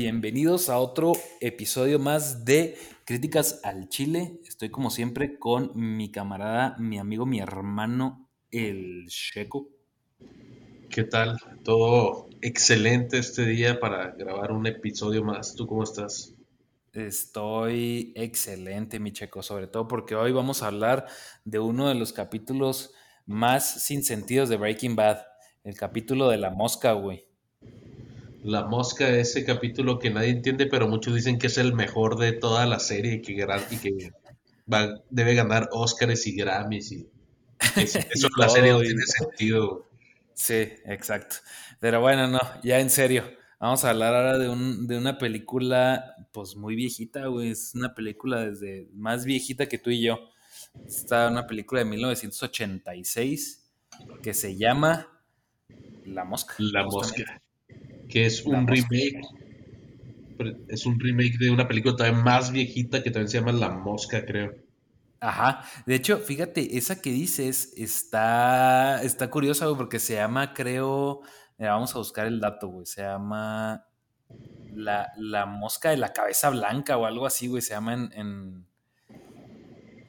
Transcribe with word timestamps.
Bienvenidos 0.00 0.68
a 0.68 0.78
otro 0.78 1.12
episodio 1.40 1.98
más 1.98 2.44
de 2.44 2.78
Críticas 3.04 3.58
al 3.64 3.88
Chile. 3.88 4.38
Estoy 4.46 4.70
como 4.70 4.90
siempre 4.90 5.40
con 5.40 5.72
mi 5.74 6.12
camarada, 6.12 6.76
mi 6.78 7.00
amigo, 7.00 7.26
mi 7.26 7.40
hermano, 7.40 8.30
el 8.52 9.06
Checo. 9.08 9.68
¿Qué 10.88 11.02
tal? 11.02 11.40
Todo 11.64 12.28
excelente 12.42 13.18
este 13.18 13.44
día 13.44 13.80
para 13.80 14.12
grabar 14.12 14.52
un 14.52 14.68
episodio 14.68 15.24
más. 15.24 15.56
¿Tú 15.56 15.66
cómo 15.66 15.82
estás? 15.82 16.32
Estoy 16.92 18.12
excelente, 18.14 19.00
mi 19.00 19.10
Checo, 19.10 19.42
sobre 19.42 19.66
todo 19.66 19.88
porque 19.88 20.14
hoy 20.14 20.30
vamos 20.30 20.62
a 20.62 20.68
hablar 20.68 21.06
de 21.44 21.58
uno 21.58 21.88
de 21.88 21.96
los 21.96 22.12
capítulos 22.12 22.94
más 23.26 23.82
sin 23.82 24.04
sentidos 24.04 24.48
de 24.48 24.58
Breaking 24.58 24.94
Bad, 24.94 25.22
el 25.64 25.74
capítulo 25.74 26.28
de 26.28 26.36
la 26.36 26.50
mosca, 26.50 26.92
güey. 26.92 27.27
La 28.42 28.64
Mosca, 28.64 29.08
ese 29.08 29.44
capítulo 29.44 29.98
que 29.98 30.10
nadie 30.10 30.30
entiende, 30.30 30.66
pero 30.66 30.88
muchos 30.88 31.14
dicen 31.14 31.38
que 31.38 31.48
es 31.48 31.58
el 31.58 31.72
mejor 31.72 32.18
de 32.18 32.32
toda 32.32 32.66
la 32.66 32.78
serie 32.78 33.14
y 33.14 33.22
que, 33.22 33.32
y 33.32 33.76
que 33.78 34.12
debe 35.10 35.34
ganar 35.34 35.68
Oscars 35.72 36.26
y 36.26 36.36
Grammys. 36.36 36.92
Y 36.92 37.08
eso, 37.76 37.98
eso 38.10 38.28
la 38.36 38.48
serie 38.48 38.72
no 38.72 38.80
tiene 38.80 39.02
sentido. 39.02 39.88
Sí, 40.34 40.68
exacto. 40.84 41.36
Pero 41.80 42.00
bueno, 42.00 42.28
no, 42.28 42.38
ya 42.62 42.78
en 42.78 42.90
serio. 42.90 43.24
Vamos 43.58 43.84
a 43.84 43.90
hablar 43.90 44.14
ahora 44.14 44.38
de, 44.38 44.48
un, 44.48 44.86
de 44.86 44.96
una 44.96 45.18
película, 45.18 46.14
pues 46.30 46.54
muy 46.54 46.76
viejita, 46.76 47.26
güey. 47.26 47.50
Es 47.50 47.74
una 47.74 47.92
película 47.92 48.48
desde 48.48 48.88
más 48.92 49.24
viejita 49.24 49.66
que 49.66 49.78
tú 49.78 49.90
y 49.90 50.02
yo. 50.02 50.20
Está 50.86 51.28
una 51.28 51.44
película 51.44 51.80
de 51.80 51.86
1986 51.86 53.68
que 54.22 54.32
se 54.32 54.56
llama 54.56 55.08
La 56.04 56.22
Mosca. 56.22 56.54
La 56.58 56.84
Mosca 56.84 57.42
que 58.08 58.26
es 58.26 58.44
un 58.44 58.66
remake. 58.66 59.20
Es 60.68 60.86
un 60.86 61.00
remake 61.00 61.36
de 61.38 61.50
una 61.50 61.66
película 61.66 61.96
todavía 61.96 62.18
más 62.20 62.52
viejita 62.52 63.02
que 63.02 63.10
también 63.10 63.28
se 63.28 63.38
llama 63.38 63.52
La 63.52 63.70
Mosca, 63.70 64.24
creo. 64.24 64.54
Ajá. 65.20 65.64
De 65.84 65.96
hecho, 65.96 66.18
fíjate, 66.18 66.78
esa 66.78 67.00
que 67.00 67.10
dices 67.10 67.72
está, 67.76 69.02
está 69.02 69.30
curiosa, 69.30 69.66
güey, 69.66 69.76
porque 69.76 69.98
se 69.98 70.14
llama, 70.14 70.54
creo. 70.54 71.22
vamos 71.58 71.94
a 71.94 71.98
buscar 71.98 72.26
el 72.26 72.40
dato, 72.40 72.68
güey. 72.68 72.86
Se 72.86 73.02
llama 73.02 73.84
la, 74.72 75.12
la, 75.16 75.46
mosca 75.46 75.90
de 75.90 75.96
la 75.96 76.12
cabeza 76.12 76.50
blanca 76.50 76.96
o 76.96 77.06
algo 77.06 77.26
así, 77.26 77.48
güey. 77.48 77.62
Se 77.62 77.74
llama 77.74 77.94
en, 77.94 78.12
en, 78.12 78.66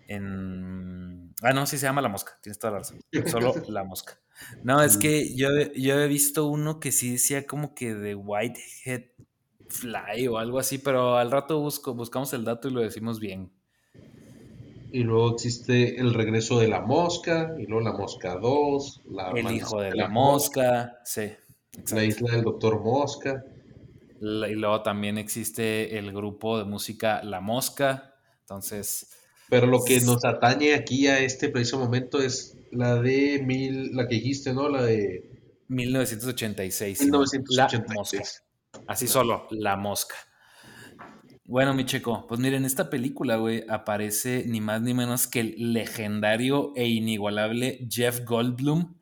en. 0.07 1.33
Ah, 1.41 1.53
no, 1.53 1.65
sí 1.65 1.77
se 1.77 1.87
llama 1.87 2.01
La 2.01 2.09
Mosca. 2.09 2.37
Tienes 2.41 2.59
toda 2.59 2.73
la 2.73 2.79
razón. 2.79 2.99
Solo 3.25 3.53
La 3.69 3.83
Mosca. 3.83 4.19
No, 4.63 4.81
es 4.81 4.97
que 4.97 5.35
yo, 5.35 5.49
yo 5.75 5.99
he 5.99 6.07
visto 6.07 6.47
uno 6.47 6.79
que 6.79 6.91
sí 6.91 7.11
decía 7.11 7.45
como 7.45 7.73
que 7.73 7.93
de 7.93 8.15
Whitehead 8.15 9.03
Fly 9.69 10.27
o 10.27 10.37
algo 10.37 10.59
así, 10.59 10.77
pero 10.79 11.17
al 11.17 11.31
rato 11.31 11.59
busco, 11.59 11.93
buscamos 11.93 12.33
el 12.33 12.43
dato 12.43 12.67
y 12.67 12.71
lo 12.71 12.81
decimos 12.81 13.19
bien. 13.19 13.51
Y 14.91 15.03
luego 15.03 15.33
existe 15.33 15.99
el 15.99 16.13
regreso 16.15 16.59
de 16.59 16.67
la 16.67 16.81
mosca, 16.81 17.55
y 17.59 17.67
luego 17.67 17.81
la 17.81 17.93
mosca 17.93 18.35
2, 18.35 19.01
la 19.11 19.29
el 19.31 19.51
hijo 19.51 19.79
de 19.79 19.93
la, 19.93 20.07
mosca, 20.07 20.99
sí. 21.05 21.29
La 21.91 22.03
isla 22.03 22.31
del 22.31 22.43
doctor 22.43 22.81
Mosca. 22.81 23.45
y 24.19 24.55
luego 24.55 24.81
también 24.81 25.17
existe 25.17 25.97
el 25.97 26.11
grupo 26.11 26.57
de 26.57 26.65
música 26.65 27.23
La 27.23 27.39
Mosca. 27.39 28.15
Entonces. 28.41 29.11
Pero 29.49 29.67
lo 29.67 29.83
que 29.83 30.01
nos 30.01 30.25
atañe 30.25 30.73
aquí 30.73 31.07
a 31.07 31.19
este 31.19 31.49
preciso 31.49 31.79
momento 31.79 32.19
es 32.19 32.57
la 32.71 33.01
de 33.01 33.43
mil, 33.45 33.95
la 33.95 34.07
que 34.07 34.15
dijiste, 34.15 34.53
¿no? 34.53 34.69
La 34.69 34.83
de 34.83 35.29
1986. 35.69 37.01
1986. 37.01 37.87
La 37.87 37.95
mosca. 37.95 38.23
Así 38.87 39.07
solo, 39.07 39.47
la 39.51 39.75
mosca. 39.75 40.15
Bueno, 41.45 41.73
mi 41.73 41.85
checo, 41.85 42.27
pues 42.27 42.39
miren, 42.39 42.63
esta 42.63 42.91
película, 42.91 43.37
güey, 43.37 43.65
aparece 43.67 44.43
ni 44.45 44.61
más 44.61 44.81
ni 44.81 44.93
menos 44.93 45.25
que 45.25 45.39
el 45.39 45.73
legendario 45.73 46.73
e 46.75 46.87
inigualable 46.87 47.87
Jeff 47.89 48.23
Goldblum. 48.23 48.95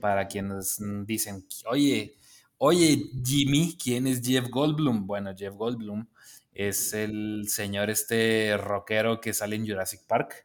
Para 0.00 0.26
quienes 0.26 0.78
dicen, 1.04 1.44
oye, 1.66 2.16
oye, 2.56 3.10
Jimmy, 3.22 3.76
¿quién 3.82 4.06
es 4.06 4.22
Jeff 4.22 4.48
Goldblum? 4.48 5.06
Bueno, 5.06 5.34
Jeff 5.36 5.54
Goldblum 5.54 6.06
es 6.54 6.94
el 6.94 7.44
señor 7.48 7.90
este 7.90 8.56
rockero 8.56 9.20
que 9.20 9.34
sale 9.34 9.56
en 9.56 9.66
Jurassic 9.66 10.00
Park. 10.06 10.42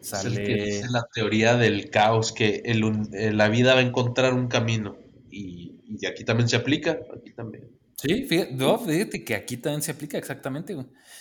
Sale... 0.00 0.78
Es 0.78 0.90
la 0.90 1.06
teoría 1.12 1.56
del 1.56 1.90
caos, 1.90 2.32
que 2.32 2.62
el, 2.64 2.82
eh, 3.12 3.32
la 3.32 3.48
vida 3.48 3.74
va 3.74 3.80
a 3.80 3.84
encontrar 3.84 4.34
un 4.34 4.48
camino. 4.48 4.96
Y, 5.30 5.76
y 5.86 6.06
aquí 6.06 6.24
también 6.24 6.48
se 6.48 6.56
aplica, 6.56 6.98
aquí 7.16 7.32
también. 7.32 7.70
Sí, 8.02 8.24
fíjate, 8.24 9.24
que 9.24 9.36
aquí 9.36 9.58
también 9.58 9.80
se 9.80 9.92
aplica 9.92 10.18
exactamente. 10.18 10.76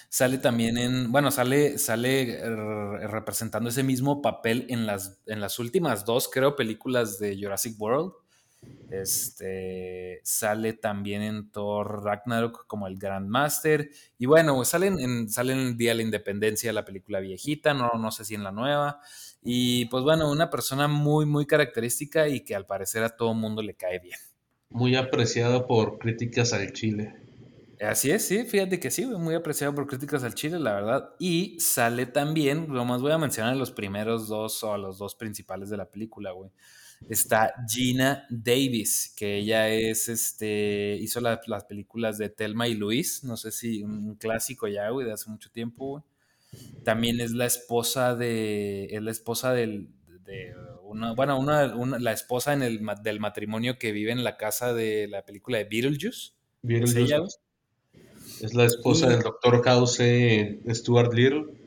Sale 0.10 0.40
también 0.40 0.80
en, 0.80 1.12
bueno, 1.12 1.30
sale, 1.30 1.78
sale 1.78 2.40
representando 3.08 3.70
ese 3.70 3.84
mismo 3.84 4.20
papel 4.24 4.66
en 4.68 4.88
las, 4.88 5.20
en 5.28 5.42
las 5.42 5.60
últimas 5.60 6.06
dos, 6.06 6.28
creo, 6.28 6.56
películas 6.56 7.20
de 7.20 7.38
Jurassic 7.40 7.80
World. 7.80 8.14
Este 8.92 10.20
sale 10.24 10.74
también 10.74 11.22
en 11.22 11.50
Thor 11.50 12.04
Ragnarok 12.04 12.68
como 12.68 12.88
el 12.88 12.98
Grandmaster. 12.98 13.90
Y 14.18 14.26
bueno, 14.26 14.64
salen 14.66 15.00
en, 15.00 15.30
salen 15.30 15.60
en 15.60 15.68
el 15.68 15.78
Día 15.78 15.92
de 15.92 15.96
la 15.96 16.02
Independencia, 16.04 16.74
la 16.74 16.84
película 16.84 17.22
viejita, 17.22 17.74
no, 17.74 17.92
no 17.98 18.12
sé 18.12 18.26
si 18.26 18.36
en 18.36 18.44
la 18.44 18.52
nueva. 18.52 19.00
Y 19.42 19.86
pues 19.86 20.04
bueno, 20.04 20.30
una 20.30 20.50
persona 20.50 20.88
muy, 20.90 21.26
muy 21.26 21.46
característica 21.46 22.28
y 22.28 22.42
que 22.42 22.54
al 22.54 22.66
parecer 22.66 23.04
a 23.04 23.16
todo 23.16 23.34
mundo 23.34 23.62
le 23.62 23.76
cae 23.76 24.00
bien. 24.00 24.20
Muy 24.70 24.96
apreciado 24.96 25.68
por 25.68 25.98
críticas 25.98 26.54
al 26.54 26.72
Chile. 26.74 27.16
Así 27.80 28.12
es, 28.12 28.28
sí, 28.28 28.44
fíjate 28.44 28.80
que 28.80 28.92
sí, 28.92 29.06
muy 29.08 29.34
apreciado 29.34 29.74
por 29.74 29.88
críticas 29.88 30.24
al 30.24 30.36
Chile, 30.36 30.60
la 30.60 30.74
verdad. 30.74 31.10
Y 31.18 31.60
sale 31.60 32.06
también, 32.06 32.68
lo 32.70 32.86
más 32.86 33.02
voy 33.02 33.12
a 33.12 33.18
mencionar 33.18 33.56
los 33.56 33.72
primeros 33.72 34.28
dos 34.28 34.64
o 34.64 34.78
los 34.78 35.00
dos 35.00 35.16
principales 35.16 35.70
de 35.70 35.78
la 35.78 35.90
película, 35.90 36.32
güey 36.32 36.52
está 37.10 37.54
Gina 37.68 38.26
Davis, 38.30 39.14
que 39.16 39.38
ella 39.38 39.70
es, 39.70 40.10
este, 40.10 40.98
hizo 41.00 41.20
las 41.22 41.66
películas 41.66 42.18
de 42.18 42.30
Telma 42.30 42.68
y 42.68 42.76
Luis, 42.76 43.24
no 43.24 43.38
sé 43.38 43.52
si 43.52 43.84
un, 43.84 44.16
clásico 44.16 44.68
ya, 44.68 44.90
güey, 44.90 45.06
de 45.06 45.14
hace 45.14 45.30
mucho 45.30 45.52
tiempo, 45.52 45.88
güey. 45.88 46.04
También 46.84 47.22
es 47.22 47.32
la 47.32 47.46
esposa 47.46 48.16
de, 48.16 48.86
es 48.92 49.02
la 49.02 49.12
esposa 49.12 49.54
del, 49.54 49.88
de 50.26 50.54
una, 50.84 51.14
bueno, 51.14 51.40
una, 51.40 51.68
la 52.00 52.12
esposa 52.12 52.54
en 52.54 52.62
el, 52.62 52.82
del 53.04 53.20
matrimonio 53.20 53.80
que 53.80 53.94
vive 53.94 54.12
en 54.12 54.24
la 54.24 54.38
casa 54.38 54.74
de 54.74 55.08
la 55.08 55.24
película 55.24 55.58
de 55.58 55.64
Beetlejuice. 55.66 56.34
Beetlejuice. 56.62 57.38
¿Es, 58.42 58.54
la 58.54 58.66
esposa 58.66 59.08
del 59.08 59.22
doctor 59.22 59.64
House 59.64 60.00
Stuart 60.70 61.14
Little. 61.14 61.61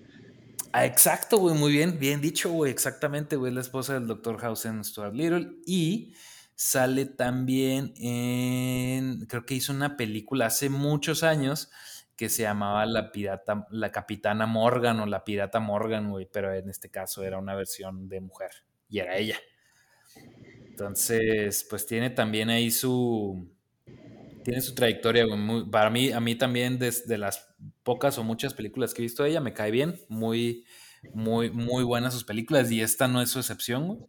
Ah, 0.77 0.87
exacto, 0.87 1.39
güey, 1.39 1.55
muy 1.55 1.71
bien, 1.71 2.01
bien 2.01 2.21
dicho, 2.21 2.51
güey, 2.51 2.73
exactamente, 2.73 3.37
güey, 3.37 3.53
la 3.53 3.61
esposa 3.61 3.95
del 3.95 4.09
Dr. 4.09 4.45
Hausen 4.45 4.83
Stuart 4.83 5.15
Little. 5.15 5.59
Y 5.65 6.15
sale 6.57 7.07
también 7.07 7.95
en, 7.97 9.25
creo 9.27 9.47
que 9.47 9.55
hizo 9.55 9.73
una 9.73 9.97
película 9.97 10.47
hace 10.47 10.71
muchos 10.71 11.23
años 11.23 11.71
que 12.17 12.29
se 12.29 12.43
llamaba 12.43 12.87
La 12.87 13.13
Pirata, 13.13 13.69
La 13.71 13.93
Capitana 13.93 14.47
Morgan 14.47 14.99
o 14.99 15.07
La 15.07 15.23
Pirata 15.23 15.61
Morgan, 15.61 16.11
güey, 16.11 16.27
pero 16.27 16.53
en 16.53 16.69
este 16.69 16.91
caso 16.91 17.23
era 17.23 17.39
una 17.39 17.55
versión 17.55 18.09
de 18.09 18.21
mujer 18.21 18.51
y 18.89 18.99
era 18.99 19.17
ella. 19.17 19.39
Entonces, 20.71 21.65
pues 21.71 21.87
tiene 21.87 22.11
también 22.11 22.51
ahí 22.51 22.71
su, 22.71 23.49
tiene 24.43 24.61
su 24.61 24.75
trayectoria, 24.75 25.25
güey, 25.25 25.71
para 25.71 25.91
mí, 25.91 26.13
a 26.13 26.21
mí 26.21 26.35
también 26.35 26.79
desde 26.79 27.19
las 27.19 27.54
pocas 27.83 28.19
o 28.19 28.25
muchas 28.25 28.55
películas 28.55 28.95
que 28.95 29.03
he 29.03 29.05
visto 29.05 29.23
de 29.23 29.31
ella, 29.31 29.41
me 29.41 29.53
cae 29.55 29.71
bien, 29.71 30.01
muy, 30.09 30.65
muy, 31.13 31.51
muy 31.51 31.85
buenas 31.85 32.15
sus 32.15 32.25
películas 32.25 32.71
y 32.71 32.81
esta 32.81 33.09
no 33.09 33.21
es 33.21 33.31
su 33.31 33.39
excepción. 33.39 34.07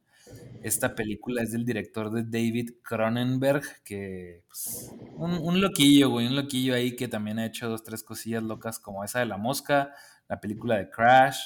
Esta 0.64 0.96
película 0.96 1.44
es 1.44 1.52
del 1.52 1.66
director 1.66 2.10
de 2.12 2.24
David 2.24 2.72
Cronenberg, 2.84 3.62
que 3.84 4.44
pues, 4.48 4.92
un, 5.16 5.62
loquillo, 5.62 6.10
güey, 6.10 6.26
un 6.26 6.36
loquillo 6.36 6.74
ahí 6.74 6.96
que 6.96 7.08
también 7.08 7.38
ha 7.38 7.46
hecho 7.46 7.70
dos, 7.70 7.84
tres 7.84 8.04
cosillas 8.04 8.42
locas 8.42 8.80
como 8.80 9.04
esa 9.04 9.20
de 9.20 9.28
La 9.28 9.38
Mosca, 9.38 9.92
la 10.28 10.40
película 10.42 10.78
de 10.78 10.90
Crash. 10.90 11.38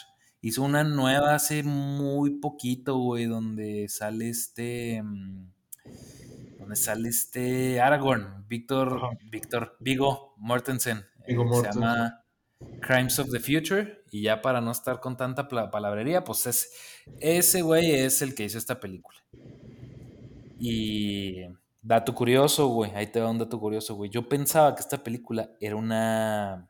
Hizo 0.41 0.63
una 0.63 0.85
nueva 0.85 1.35
hace 1.35 1.63
muy 1.63 2.39
poquito, 2.39 2.97
güey, 2.97 3.25
donde 3.25 3.89
sale 3.89 4.29
este... 4.29 5.01
Mm, 5.03 5.51
donde 6.59 6.75
sale 6.75 7.09
este 7.09 7.81
Aragorn, 7.81 8.45
Víctor, 8.47 9.17
Víctor, 9.29 9.75
Vigo 9.79 10.35
Mortensen. 10.37 11.08
Mortensen. 11.27 11.73
Se 11.73 11.79
llama 11.79 12.23
Crimes 12.81 13.19
of 13.19 13.29
the 13.31 13.39
Future. 13.39 14.03
Y 14.11 14.23
ya 14.23 14.41
para 14.41 14.61
no 14.61 14.71
estar 14.71 14.99
con 14.99 15.15
tanta 15.17 15.47
palabrería, 15.47 16.23
pues 16.23 16.47
es, 16.47 16.73
ese 17.19 17.61
güey 17.61 17.91
es 17.91 18.21
el 18.21 18.35
que 18.35 18.43
hizo 18.45 18.57
esta 18.57 18.79
película. 18.79 19.17
Y 20.59 21.45
dato 21.81 22.13
curioso, 22.13 22.67
güey. 22.67 22.91
Ahí 22.95 23.07
te 23.07 23.21
va 23.21 23.29
un 23.29 23.37
dato 23.37 23.59
curioso, 23.59 23.95
güey. 23.95 24.09
Yo 24.09 24.27
pensaba 24.27 24.75
que 24.75 24.81
esta 24.81 25.03
película 25.03 25.51
era 25.59 25.75
una. 25.75 26.67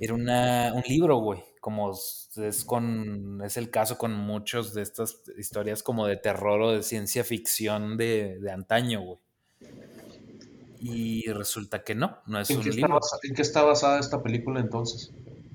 Era 0.00 0.14
una, 0.14 0.72
un 0.74 0.82
libro, 0.88 1.18
güey. 1.18 1.42
Como 1.60 1.92
es 1.92 2.64
con. 2.66 3.40
Es 3.44 3.56
el 3.56 3.70
caso 3.70 3.96
con 3.98 4.14
muchos 4.14 4.74
de 4.74 4.82
estas 4.82 5.22
historias 5.38 5.82
como 5.82 6.06
de 6.06 6.16
terror 6.16 6.60
o 6.60 6.72
de 6.72 6.82
ciencia 6.82 7.22
ficción 7.22 7.96
de, 7.96 8.38
de 8.40 8.50
antaño, 8.50 9.02
güey. 9.02 9.18
Y 10.84 11.30
resulta 11.30 11.84
que 11.84 11.94
no, 11.94 12.18
no 12.26 12.40
es 12.40 12.50
¿En 12.50 12.56
un 12.58 12.64
qué, 12.64 12.70
libro. 12.70 12.98
en 13.22 13.34
qué 13.36 13.42
está 13.42 13.62
basada 13.62 14.00
esta 14.00 14.20
película 14.20 14.58
entonces? 14.58 15.12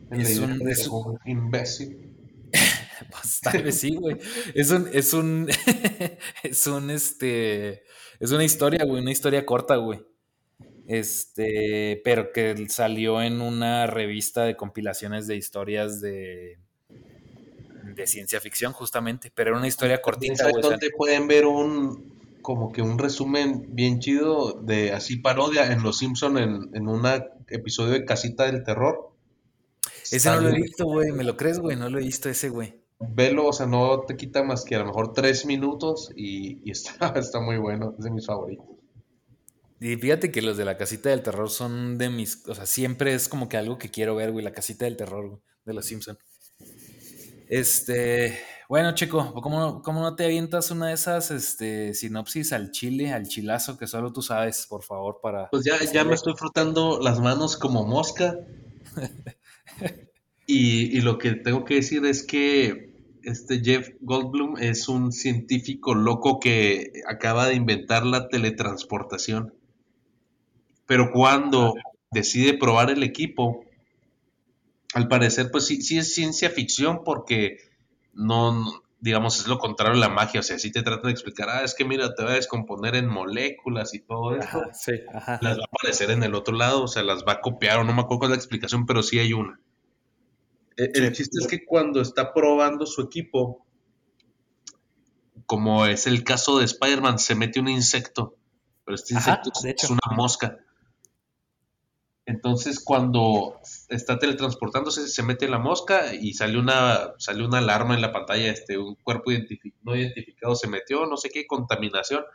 En 0.09 0.21
Es 0.21 0.39
un- 0.39 0.57
de 0.59 0.71
es 0.71 0.87
un- 0.87 1.17
imbécil. 1.25 2.13
Pues 3.11 3.41
tal 3.41 3.61
vez 3.61 3.79
sí, 3.79 3.95
güey. 3.95 4.17
Es 4.55 4.71
un, 4.71 4.89
es 4.91 5.13
un, 5.13 5.47
es 6.43 6.65
un, 6.67 6.89
este, 6.89 7.83
es 8.19 8.31
una 8.31 8.43
historia, 8.43 8.83
güey, 8.85 9.01
una 9.01 9.11
historia 9.11 9.45
corta, 9.45 9.75
güey. 9.75 9.99
Este, 10.87 12.01
pero 12.03 12.31
que 12.31 12.55
salió 12.69 13.21
en 13.21 13.41
una 13.41 13.85
revista 13.85 14.45
de 14.45 14.55
compilaciones 14.55 15.27
de 15.27 15.35
historias 15.35 16.01
de, 16.01 16.57
de 17.95 18.07
ciencia 18.07 18.39
ficción, 18.39 18.71
justamente. 18.73 19.31
Pero 19.35 19.49
era 19.51 19.59
una 19.59 19.67
historia 19.67 20.01
cortita, 20.01 20.49
güey. 20.49 20.63
o 20.63 20.67
sea, 20.69 20.77
pueden 20.97 21.27
ver 21.27 21.45
un 21.45 22.16
como 22.47 22.71
que 22.71 22.81
un 22.81 22.97
resumen 22.97 23.75
bien 23.75 23.99
chido 23.99 24.61
de 24.61 24.93
así 24.93 25.17
parodia 25.17 25.69
en 25.69 25.83
Los 25.83 25.97
Simpson 25.97 26.37
en, 26.37 26.69
en 26.73 26.87
un 26.87 27.03
episodio 27.49 27.91
de 27.91 28.05
Casita 28.05 28.45
del 28.45 28.63
Terror. 28.63 29.11
ese 30.09 30.29
no 30.29 30.39
lo 30.39 30.47
he 30.47 30.55
visto, 30.55 30.85
güey. 30.85 31.11
¿Me 31.11 31.25
lo 31.25 31.35
crees, 31.35 31.59
güey? 31.59 31.75
No 31.75 31.89
lo 31.89 31.99
he 31.99 32.03
visto 32.03 32.29
ese, 32.29 32.47
güey. 32.47 32.81
Velo, 32.99 33.47
o 33.47 33.51
sea, 33.51 33.65
no 33.65 33.99
te 34.07 34.15
quita 34.15 34.43
más 34.43 34.63
que 34.63 34.75
a 34.75 34.79
lo 34.79 34.85
mejor 34.85 35.11
tres 35.11 35.45
minutos 35.45 36.09
y, 36.15 36.61
y 36.63 36.71
está, 36.71 37.07
está 37.19 37.41
muy 37.41 37.57
bueno, 37.57 37.95
es 37.99 38.05
de 38.05 38.11
mis 38.11 38.25
favoritos. 38.25 38.65
Y 39.81 39.97
fíjate 39.97 40.31
que 40.31 40.41
los 40.41 40.55
de 40.55 40.63
la 40.63 40.77
casita 40.77 41.09
del 41.09 41.23
terror 41.23 41.49
son 41.49 41.97
de 41.97 42.09
mis. 42.09 42.47
O 42.47 42.55
sea, 42.55 42.65
siempre 42.65 43.13
es 43.13 43.27
como 43.27 43.49
que 43.49 43.57
algo 43.57 43.77
que 43.77 43.91
quiero 43.91 44.15
ver, 44.15 44.31
güey. 44.31 44.45
La 44.45 44.53
casita 44.53 44.85
del 44.85 44.95
terror, 44.95 45.27
güey, 45.27 45.41
de 45.65 45.73
los 45.73 45.85
Simpson. 45.85 46.17
Este. 47.49 48.39
Bueno, 48.69 48.93
Checo, 48.93 49.33
¿cómo, 49.41 49.59
no- 49.59 49.81
cómo 49.81 50.01
no 50.01 50.15
te 50.15 50.25
avientas 50.25 50.71
una 50.71 50.87
de 50.87 50.93
esas 50.93 51.31
este, 51.31 51.93
sinopsis 51.93 52.51
al 52.51 52.71
chile, 52.71 53.13
al 53.13 53.27
chilazo 53.27 53.77
que 53.77 53.87
solo 53.87 54.11
tú 54.11 54.21
sabes, 54.21 54.65
por 54.67 54.83
favor, 54.83 55.19
para. 55.21 55.49
Pues 55.49 55.63
ya, 55.63 55.77
ya 55.93 56.03
me 56.03 56.15
estoy 56.15 56.33
frotando 56.37 56.99
las 57.01 57.19
manos 57.19 57.55
como 57.57 57.85
mosca. 57.85 58.35
Y, 60.47 60.97
y 60.97 61.01
lo 61.01 61.17
que 61.19 61.33
tengo 61.33 61.63
que 61.63 61.75
decir 61.75 62.05
es 62.05 62.23
que 62.23 62.91
este 63.23 63.61
Jeff 63.63 63.89
Goldblum 64.01 64.57
es 64.57 64.87
un 64.87 65.11
científico 65.11 65.93
loco 65.93 66.39
que 66.39 66.91
acaba 67.07 67.47
de 67.47 67.55
inventar 67.55 68.05
la 68.05 68.27
teletransportación. 68.29 69.53
Pero 70.87 71.11
cuando 71.11 71.75
decide 72.11 72.57
probar 72.57 72.89
el 72.89 73.03
equipo, 73.03 73.63
al 74.93 75.07
parecer, 75.07 75.49
pues 75.51 75.65
sí, 75.65 75.81
sí 75.81 75.97
es 75.97 76.13
ciencia 76.13 76.49
ficción 76.49 77.01
porque 77.03 77.57
no, 78.17 78.51
no- 78.51 78.83
digamos, 78.99 79.39
es 79.39 79.47
lo 79.47 79.59
contrario 79.59 79.93
a 79.95 79.99
la 79.99 80.09
magia. 80.09 80.39
O 80.39 80.43
sea, 80.43 80.57
sí 80.59 80.71
te 80.71 80.81
tratan 80.81 81.03
de 81.05 81.11
explicar, 81.11 81.49
ah, 81.49 81.61
es 81.63 81.75
que 81.75 81.85
mira, 81.85 82.13
te 82.15 82.23
va 82.23 82.31
a 82.31 82.33
descomponer 82.33 82.95
en 82.95 83.07
moléculas 83.07 83.93
y 83.93 83.99
todo 83.99 84.31
Ajá, 84.41 84.73
sí, 84.73 84.93
ajá. 85.13 85.39
las 85.41 85.57
va 85.57 85.61
a 85.61 85.65
aparecer 85.71 86.09
en 86.11 86.23
el 86.23 86.33
otro 86.35 86.55
lado, 86.55 86.83
o 86.83 86.87
sea, 86.87 87.03
las 87.03 87.23
va 87.23 87.33
a 87.33 87.41
copiar, 87.41 87.77
o 87.79 87.83
no 87.83 87.93
me 87.93 88.01
acuerdo 88.01 88.19
cuál 88.19 88.31
es 88.31 88.37
la 88.37 88.41
explicación, 88.41 88.85
pero 88.85 89.03
sí 89.03 89.19
hay 89.19 89.33
una. 89.33 89.59
E- 90.75 90.91
El, 90.93 91.07
Sí. 91.09 91.13
chiste 91.23 91.39
es 91.39 91.47
que 91.47 91.63
cuando 91.65 92.01
está 92.01 92.33
probando 92.33 92.85
su 92.85 93.01
equipo, 93.03 93.65
como 95.45 95.85
es 95.85 96.07
el 96.07 96.23
caso 96.23 96.57
de 96.59 96.65
Spider-Man, 96.65 97.19
se 97.19 97.35
mete 97.35 97.59
un 97.59 97.67
insecto, 97.69 98.35
pero 98.83 98.95
este 98.95 99.15
Ajá, 99.15 99.41
insecto 99.45 99.83
es 99.85 99.89
una 99.89 100.15
mosca. 100.15 100.57
Entonces, 102.29 102.81
cuando 102.83 103.57
está 103.87 104.19
teletransportándose, 104.19 105.07
se 105.07 105.23
mete 105.23 105.47
la 105.47 105.59
mosca 105.59 106.13
y 106.13 106.33
sale 106.33 106.59
una, 106.59 107.13
sale 107.19 107.45
una 107.45 107.59
alarma 107.59 107.95
en 107.95 108.01
la 108.01 108.11
pantalla, 108.11 108.51
este, 108.51 108.77
un 108.77 108.95
cuerpo 108.95 109.31
identifi- 109.31 109.73
no 109.81 109.95
identificado 109.95 110.53
se 110.55 110.67
metió, 110.67 111.05
no 111.05 111.15
sé 111.15 111.29
qué, 111.29 111.47
contaminación. 111.47 112.25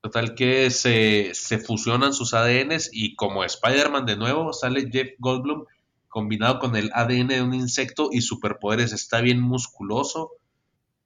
Total 0.00 0.36
que 0.36 0.70
se, 0.70 1.32
se 1.34 1.58
fusionan 1.58 2.14
sus 2.14 2.32
ADNs 2.32 2.90
y 2.92 3.16
como 3.16 3.42
Spider-Man 3.42 4.06
de 4.06 4.16
nuevo, 4.16 4.52
sale 4.52 4.88
Jeff 4.90 5.08
Goldblum 5.18 5.64
combinado 6.06 6.60
con 6.60 6.76
el 6.76 6.90
ADN 6.94 7.26
de 7.26 7.42
un 7.42 7.54
insecto 7.54 8.10
y 8.12 8.20
superpoderes. 8.20 8.92
Está 8.92 9.20
bien 9.20 9.40
musculoso, 9.40 10.30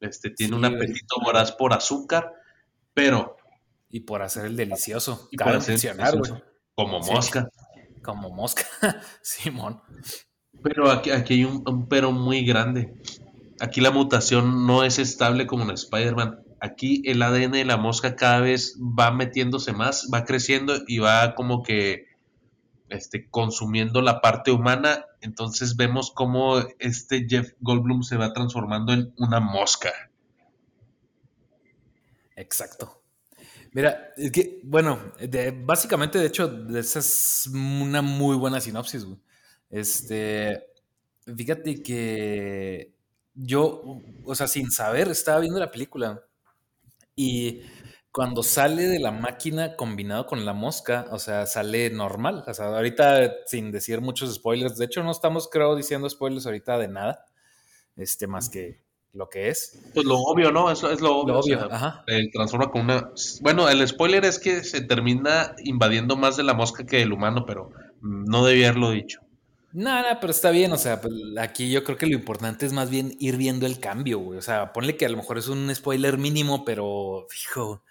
este, 0.00 0.29
tiene 0.29 0.55
un 0.56 0.67
Sí, 0.67 0.75
apetito 0.75 1.17
voraz 1.25 1.53
por 1.53 1.73
azúcar, 1.73 2.31
pero 2.93 3.38
Y 3.88 4.00
por 4.00 4.20
hacer 4.20 4.44
el 4.44 4.56
delicioso. 4.56 5.29
Y 5.31 5.37
Cabe 5.38 5.53
por 5.53 5.59
hacer 5.61 5.73
mencionar, 5.73 6.11
delicioso. 6.12 6.35
güey. 6.35 6.53
como 6.75 7.03
Sí. 7.03 7.11
Como 8.02 8.31
mosca. 8.31 8.64
Simón. 9.22 9.81
Pero 10.62 10.90
aquí, 10.90 11.10
aquí 11.10 11.34
hay 11.34 11.44
un, 11.44 11.62
un 11.66 11.88
pero 11.88 12.12
muy 12.12 12.44
grande. 12.44 12.94
Aquí 13.60 13.81
la 13.81 13.90
mutación 13.90 14.66
no 14.66 14.84
es 14.84 14.99
estable 14.99 15.46
como 15.46 15.64
en 15.64 15.70
Spider-Man. 15.70 16.40
Aquí 16.60 17.02
el 17.06 17.22
ADN 17.22 17.52
de 17.52 17.64
la 17.64 17.76
mosca 17.76 18.16
cada 18.16 18.40
vez 18.40 18.78
va 18.81 19.10
metiéndose 19.10 19.72
más, 19.72 20.08
va 20.12 20.25
creciendo 20.25 20.75
y 20.87 20.99
va 20.99 21.34
como 21.34 21.62
que 21.62 22.06
este, 22.88 23.28
consumiendo 23.28 24.02
la 24.02 24.20
parte 24.20 24.50
humana. 24.50 25.06
Entonces 25.20 25.76
vemos 25.76 26.12
cómo 26.12 26.58
este 26.78 27.26
Jeff 27.28 27.52
Goldblum 27.60 28.02
se 28.02 28.16
va 28.16 28.32
transformando 28.32 28.93
en 28.93 29.12
una 29.16 29.40
mosca. 29.40 29.93
Exacto. 32.37 33.01
Mira, 33.73 34.13
es 34.17 34.31
que, 34.33 34.61
bueno, 34.65 34.99
básicamente, 35.65 36.19
de 36.19 36.27
hecho, 36.27 36.67
esa 36.77 36.99
es 36.99 37.49
una 37.53 38.03
muy 38.03 38.37
buena 38.37 38.61
sinopsis. 38.61 39.07
Este, 39.71 40.67
fíjate 41.37 41.83
que 41.83 42.95
yo, 43.35 44.03
o 44.25 44.35
sea, 44.35 44.47
sin 44.47 44.71
saber, 44.71 45.09
estaba 45.09 45.41
viendo 45.41 45.59
la 45.59 45.71
película 45.71 46.23
y 47.17 47.63
cuando 48.13 48.43
sale 48.43 48.85
de 48.89 49.01
la 49.01 49.13
máquina 49.13 49.77
combinado 49.77 50.27
con 50.27 50.45
la 50.47 50.53
mosca, 50.55 51.07
o 51.13 51.19
sea, 51.19 51.47
sale 51.47 51.91
normal. 51.91 52.45
O 52.47 52.55
sea, 52.55 52.67
ahorita 52.67 53.33
sin 53.47 53.73
decir 53.73 54.01
muchos 54.03 54.35
spoilers, 54.35 54.79
de 54.79 54.87
hecho, 54.87 55.03
no 55.05 55.13
estamos, 55.13 55.49
creo, 55.51 55.77
diciendo 55.77 56.09
spoilers 56.11 56.47
ahorita 56.47 56.79
de 56.79 56.89
nada, 56.89 57.27
este, 57.97 58.27
más 58.29 58.51
que 58.51 58.81
lo 59.12 59.29
que 59.29 59.49
es. 59.49 59.79
Pues 59.94 60.06
lo 60.06 60.19
obvio, 60.19 60.50
¿no? 60.53 60.70
Es, 60.70 60.82
lo- 60.82 60.91
es 60.91 61.00
lo 61.00 61.17
obvio. 61.17 61.35
Lo 61.35 61.41
o 61.41 61.43
sea, 61.43 61.67
obvio, 61.67 61.73
ajá. 61.75 62.05
él 62.06 62.31
transforma 62.32 62.70
con 62.70 62.82
una... 62.82 63.11
Bueno, 63.41 63.69
el 63.69 63.87
spoiler 63.87 64.25
es 64.25 64.38
que 64.38 64.64
se 64.64 64.81
termina 64.82 65.55
invadiendo 65.64 66.16
más 66.16 66.37
de 66.37 66.42
la 66.45 66.54
mosca 66.54 66.85
que 66.87 66.99
del 66.99 67.12
humano, 67.12 67.45
pero 67.47 67.71
no 68.00 68.45
debía 68.45 68.69
haberlo 68.69 68.90
dicho. 68.90 69.21
Nada, 69.75 70.21
pero 70.21 70.31
está 70.33 70.50
bien, 70.50 70.71
o 70.73 70.76
sea, 70.76 71.00
pues, 71.00 71.14
aquí 71.38 71.71
yo 71.71 71.83
creo 71.83 71.97
que 71.97 72.07
lo 72.07 72.12
importante 72.14 72.66
es 72.66 72.75
más 72.75 72.90
bien 72.90 73.16
ir 73.19 73.38
viendo 73.38 73.64
el 73.64 73.81
cambio, 73.81 74.19
güey. 74.19 74.38
O 74.38 74.42
sea, 74.42 74.71
ponle 74.75 74.99
que 74.99 75.07
a 75.07 75.09
lo 75.09 75.16
mejor 75.16 75.38
es 75.38 75.49
un 75.49 75.75
spoiler 75.75 76.19
mínimo, 76.19 76.62
pero, 76.66 77.25
fijo, 77.31 77.83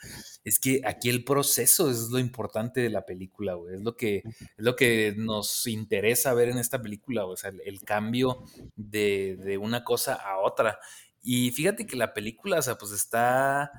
es 0.44 0.60
que 0.60 0.82
aquí 0.86 1.10
el 1.10 1.24
proceso 1.24 1.90
es 1.90 2.10
lo 2.12 2.20
importante 2.20 2.82
de 2.82 2.92
la 2.92 3.04
película, 3.04 3.56
güey. 3.56 3.76
Es 3.78 3.82
lo 3.82 3.96
que, 3.96 4.18
es 4.18 4.24
lo 4.58 4.76
que 4.76 5.16
nos 5.18 5.66
interesa 5.66 6.36
ver 6.36 6.50
en 6.50 6.60
esta 6.60 6.80
película, 6.84 7.24
güey. 7.24 7.34
O 7.34 7.38
sea, 7.38 7.50
el, 7.50 7.62
el 7.66 7.82
cambio 7.82 8.44
de, 8.76 9.38
de 9.38 9.58
una 9.58 9.84
cosa 9.84 10.14
a 10.14 10.38
otra. 10.38 10.78
Y 11.24 11.52
fíjate 11.52 11.86
que 11.86 11.96
la 11.96 12.14
película, 12.14 12.60
o 12.60 12.62
sea, 12.62 12.78
pues 12.78 12.92
está 12.92 13.72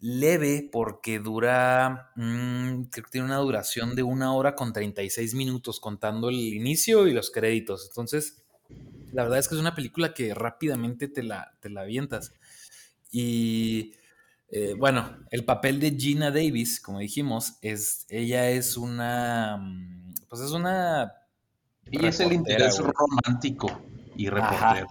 leve 0.00 0.68
porque 0.72 1.18
dura, 1.18 2.10
mm, 2.16 2.84
creo 2.84 3.04
que 3.04 3.10
tiene 3.10 3.26
una 3.26 3.36
duración 3.36 3.94
de 3.94 4.02
una 4.02 4.32
hora 4.32 4.54
con 4.54 4.72
36 4.72 5.34
minutos 5.34 5.78
contando 5.78 6.30
el 6.30 6.36
inicio 6.36 7.06
y 7.06 7.12
los 7.12 7.30
créditos. 7.30 7.86
Entonces, 7.88 8.42
la 9.12 9.24
verdad 9.24 9.38
es 9.38 9.48
que 9.48 9.54
es 9.56 9.60
una 9.60 9.74
película 9.74 10.14
que 10.14 10.34
rápidamente 10.34 11.08
te 11.08 11.22
la, 11.22 11.52
te 11.60 11.68
la 11.68 11.82
avientas. 11.82 12.32
Y 13.10 13.92
eh, 14.48 14.74
bueno, 14.78 15.18
el 15.30 15.44
papel 15.44 15.80
de 15.80 15.90
Gina 15.92 16.30
Davis, 16.30 16.80
como 16.80 16.98
dijimos, 17.00 17.54
es, 17.60 18.06
ella 18.08 18.48
es 18.50 18.76
una, 18.76 19.58
mm, 19.58 20.14
pues 20.28 20.42
es 20.42 20.52
una... 20.52 21.12
Y 21.90 22.06
es 22.06 22.20
el 22.20 22.32
interés 22.32 22.80
güey. 22.80 22.92
romántico 22.92 23.82
y 24.16 24.28
Ajá. 24.28 24.86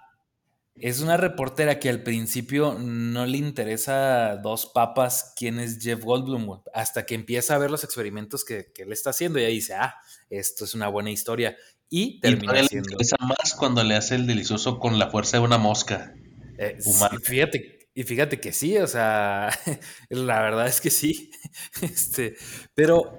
Es 0.81 1.01
una 1.01 1.17
reportera 1.17 1.79
que 1.79 1.89
al 1.89 2.03
principio 2.03 2.77
no 2.79 3.25
le 3.25 3.37
interesa 3.37 4.37
dos 4.37 4.65
papas 4.67 5.33
quién 5.35 5.59
es 5.59 5.79
Jeff 5.79 6.03
Goldblum, 6.03 6.61
hasta 6.73 7.05
que 7.05 7.15
empieza 7.15 7.55
a 7.55 7.57
ver 7.57 7.69
los 7.69 7.83
experimentos 7.83 8.45
que, 8.45 8.71
que 8.73 8.83
él 8.83 8.91
está 8.93 9.09
haciendo 9.09 9.39
y 9.39 9.43
ella 9.43 9.51
dice, 9.51 9.73
ah, 9.73 9.95
esto 10.29 10.65
es 10.65 10.73
una 10.75 10.87
buena 10.87 11.11
historia. 11.11 11.57
Y 11.89 12.19
Y 12.21 12.21
termina 12.21 12.53
todavía 12.53 12.69
le 12.71 12.77
interesa 12.77 13.17
más 13.19 13.53
cuando 13.55 13.83
le 13.83 13.95
hace 13.95 14.15
el 14.15 14.27
delicioso 14.27 14.79
con 14.79 14.99
la 14.99 15.09
fuerza 15.09 15.37
de 15.37 15.43
una 15.43 15.57
mosca. 15.57 16.13
eh, 16.57 16.77
sí, 16.79 16.89
humana. 16.89 17.19
fíjate, 17.21 17.79
y 17.93 18.03
fíjate 18.03 18.39
que 18.39 18.53
sí, 18.53 18.77
o 18.77 18.87
sea, 18.87 19.49
la 20.09 20.41
verdad 20.41 20.67
es 20.67 20.79
que 20.81 20.89
sí. 20.89 21.31
Este, 21.81 22.35
pero 22.73 23.17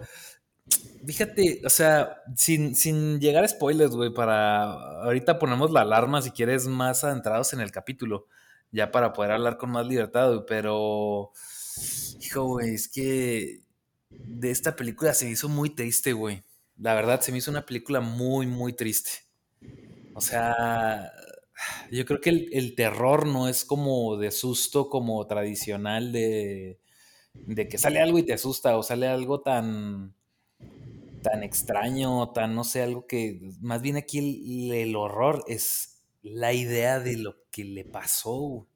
fíjate, 1.06 1.62
o 1.64 1.70
sea, 1.70 2.22
sin, 2.36 2.74
sin 2.74 3.20
llegar 3.20 3.44
a 3.44 3.48
spoilers, 3.48 3.92
güey, 3.92 4.12
para 4.12 4.72
ahorita 5.02 5.38
ponemos 5.38 5.70
la 5.70 5.82
alarma 5.82 6.22
si 6.22 6.30
quieres 6.30 6.66
más 6.66 7.04
adentrados 7.04 7.52
en 7.52 7.60
el 7.60 7.70
capítulo, 7.72 8.26
ya 8.72 8.90
para 8.90 9.12
poder 9.12 9.32
hablar 9.32 9.56
con 9.56 9.70
más 9.70 9.86
libertad, 9.86 10.28
güey, 10.28 10.44
pero, 10.46 11.32
hijo, 12.20 12.44
güey, 12.44 12.74
es 12.74 12.88
que 12.88 13.62
de 14.10 14.50
esta 14.50 14.76
película 14.76 15.14
se 15.14 15.26
me 15.26 15.32
hizo 15.32 15.48
muy 15.48 15.70
triste, 15.70 16.12
güey. 16.12 16.44
La 16.76 16.94
verdad, 16.94 17.20
se 17.20 17.32
me 17.32 17.38
hizo 17.38 17.50
una 17.50 17.66
película 17.66 18.00
muy, 18.00 18.46
muy 18.46 18.72
triste. 18.72 19.10
O 20.14 20.20
sea, 20.20 21.12
yo 21.90 22.04
creo 22.04 22.20
que 22.20 22.30
el, 22.30 22.48
el 22.52 22.74
terror 22.74 23.26
no 23.26 23.48
es 23.48 23.64
como 23.64 24.16
de 24.16 24.30
susto, 24.30 24.88
como 24.88 25.26
tradicional 25.26 26.12
de, 26.12 26.80
de 27.34 27.68
que 27.68 27.78
sale 27.78 28.00
algo 28.00 28.18
y 28.18 28.24
te 28.24 28.32
asusta, 28.32 28.76
o 28.76 28.82
sale 28.82 29.08
algo 29.08 29.40
tan, 29.42 30.14
tan 31.22 31.42
extraño, 31.42 32.30
tan 32.32 32.54
no 32.54 32.64
sé, 32.64 32.82
algo 32.82 33.06
que 33.06 33.40
más 33.60 33.82
bien 33.82 33.96
aquí 33.96 34.18
el, 34.18 34.72
el 34.72 34.96
horror 34.96 35.44
es 35.48 36.02
la 36.22 36.52
idea 36.52 37.00
de 37.00 37.16
lo 37.16 37.36
que 37.50 37.64
le 37.64 37.84
pasó. 37.84 38.68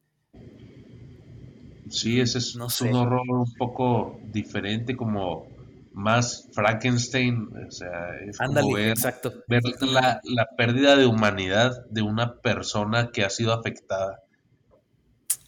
Sí, 1.88 2.20
ese 2.20 2.38
es, 2.38 2.60
No 2.60 2.68
es 2.68 2.80
sé. 2.80 2.90
un 2.90 2.94
horror 2.94 3.22
un 3.30 3.56
poco 3.56 4.18
diferente, 4.22 4.96
como 4.96 5.46
más 5.92 6.48
Frankenstein, 6.52 7.48
o 7.66 7.70
sea, 7.70 8.16
es 8.28 8.40
como 8.40 8.70
Ándale, 8.70 8.72
ver, 8.72 8.94
exacto. 8.94 9.32
ver 9.46 9.62
la, 9.80 10.20
la 10.24 10.46
pérdida 10.56 10.96
de 10.96 11.06
humanidad 11.06 11.72
de 11.90 12.02
una 12.02 12.40
persona 12.40 13.10
que 13.12 13.24
ha 13.24 13.30
sido 13.30 13.52
afectada. 13.52 14.20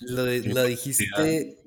Lo, 0.00 0.24
de- 0.24 0.42
dijiste, 0.66 1.58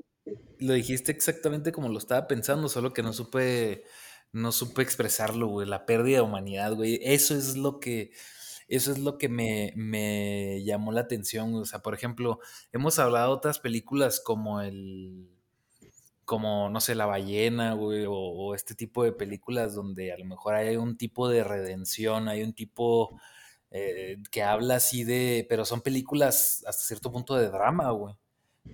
lo 0.59 0.73
dijiste 0.73 1.11
exactamente 1.11 1.71
como 1.71 1.89
lo 1.89 1.97
estaba 1.97 2.27
pensando, 2.27 2.69
solo 2.69 2.93
que 2.93 3.03
no 3.03 3.13
supe, 3.13 3.83
no 4.31 4.51
supe 4.51 4.81
expresarlo, 4.81 5.47
güey. 5.47 5.67
La 5.67 5.85
pérdida 5.85 6.17
de 6.17 6.23
humanidad, 6.23 6.75
güey. 6.75 6.99
Eso 7.03 7.35
es 7.35 7.57
lo 7.57 7.79
que, 7.79 8.11
eso 8.67 8.91
es 8.91 8.99
lo 8.99 9.17
que 9.17 9.29
me, 9.29 9.73
me 9.75 10.63
llamó 10.63 10.91
la 10.91 11.01
atención. 11.01 11.53
O 11.55 11.65
sea, 11.65 11.79
por 11.79 11.93
ejemplo, 11.93 12.39
hemos 12.71 12.99
hablado 12.99 13.27
de 13.29 13.37
otras 13.37 13.59
películas 13.59 14.21
como 14.23 14.61
el, 14.61 15.29
como, 16.29 16.69
no 16.69 16.79
sé, 16.79 16.93
La 16.93 17.07
ballena, 17.07 17.73
güey, 17.73 18.05
o, 18.07 18.53
este 18.53 18.75
tipo 18.75 19.03
de 19.03 19.11
películas 19.13 19.73
donde 19.73 20.13
a 20.13 20.17
lo 20.17 20.25
mejor 20.25 20.53
hay 20.53 20.77
un 20.77 20.95
tipo 20.95 21.27
de 21.27 21.43
redención, 21.43 22.27
hay 22.29 22.43
un 22.43 22.53
tipo 22.53 23.19
eh, 23.71 24.17
que 24.29 24.43
habla 24.43 24.75
así 24.75 25.03
de, 25.03 25.47
pero 25.49 25.65
son 25.65 25.81
películas 25.81 26.63
hasta 26.67 26.83
cierto 26.83 27.11
punto 27.11 27.35
de 27.35 27.49
drama, 27.49 27.89
güey. 27.91 28.15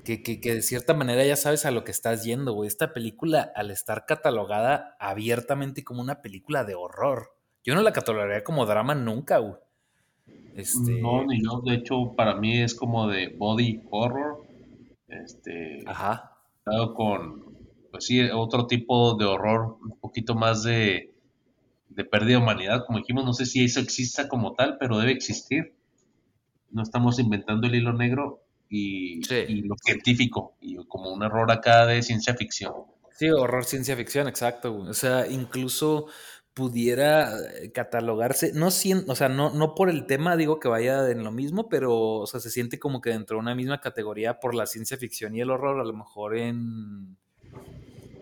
Que, 0.03 0.21
que, 0.23 0.39
que 0.41 0.55
de 0.55 0.61
cierta 0.61 0.93
manera 0.93 1.25
ya 1.25 1.35
sabes 1.35 1.65
a 1.65 1.71
lo 1.71 1.83
que 1.83 1.91
estás 1.91 2.23
yendo, 2.23 2.53
güey. 2.53 2.67
Esta 2.67 2.93
película, 2.93 3.51
al 3.55 3.71
estar 3.71 4.05
catalogada 4.05 4.95
abiertamente 4.99 5.83
como 5.83 6.01
una 6.01 6.21
película 6.21 6.63
de 6.63 6.75
horror, 6.75 7.35
yo 7.63 7.75
no 7.75 7.81
la 7.81 7.93
catalogaría 7.93 8.43
como 8.43 8.65
drama 8.65 8.95
nunca, 8.95 9.39
güey. 9.39 9.55
No, 10.25 10.61
Este, 10.61 10.91
ni 11.27 11.43
yo, 11.43 11.61
de 11.65 11.75
hecho, 11.75 12.13
para 12.15 12.35
mí 12.35 12.61
es 12.61 12.75
como 12.75 13.07
de 13.07 13.29
body 13.37 13.83
horror, 13.89 14.45
este, 15.07 15.83
ajá, 15.85 16.37
dado 16.65 16.93
con, 16.93 17.57
pues 17.91 18.05
sí, 18.05 18.21
otro 18.31 18.67
tipo 18.67 19.15
de 19.15 19.25
horror, 19.25 19.77
un 19.83 19.99
poquito 19.99 20.35
más 20.35 20.63
de, 20.63 21.13
de 21.89 22.05
pérdida 22.05 22.37
de 22.37 22.43
humanidad, 22.43 22.85
como 22.85 22.99
dijimos, 22.99 23.25
no 23.25 23.33
sé 23.33 23.45
si 23.45 23.63
eso 23.65 23.79
exista 23.81 24.27
como 24.29 24.53
tal, 24.53 24.77
pero 24.79 24.97
debe 24.97 25.11
existir. 25.11 25.75
No 26.71 26.83
estamos 26.83 27.19
inventando 27.19 27.67
el 27.67 27.75
hilo 27.75 27.93
negro 27.93 28.44
y, 28.69 29.23
sí. 29.23 29.45
y 29.47 29.61
lo 29.61 29.75
científico, 29.77 30.55
y 30.61 30.75
como 30.87 31.11
un 31.11 31.23
error 31.23 31.51
acá 31.51 31.85
de 31.85 32.01
ciencia 32.01 32.35
ficción. 32.35 32.73
Sí, 33.11 33.29
horror 33.29 33.63
ciencia 33.63 33.95
ficción, 33.95 34.27
exacto, 34.27 34.73
güey. 34.73 34.89
O 34.89 34.93
sea, 34.93 35.27
incluso 35.27 36.07
pudiera 36.55 37.33
eh, 37.37 37.71
catalogarse, 37.73 38.53
no 38.53 38.67
o 38.67 38.71
sea, 38.71 39.29
no, 39.29 39.49
no 39.51 39.75
por 39.75 39.89
el 39.89 40.05
tema 40.05 40.37
digo 40.37 40.59
que 40.59 40.69
vaya 40.69 41.11
en 41.11 41.23
lo 41.23 41.31
mismo, 41.31 41.67
pero 41.67 41.93
o 41.93 42.27
sea, 42.27 42.39
se 42.39 42.49
siente 42.49 42.79
como 42.79 43.01
que 43.01 43.09
dentro 43.09 43.35
de 43.35 43.41
una 43.41 43.55
misma 43.55 43.81
categoría 43.81 44.39
por 44.39 44.55
la 44.55 44.65
ciencia 44.65 44.97
ficción 44.97 45.35
y 45.35 45.41
el 45.41 45.51
horror, 45.51 45.81
a 45.81 45.83
lo 45.83 45.93
mejor 45.93 46.37
en 46.37 47.17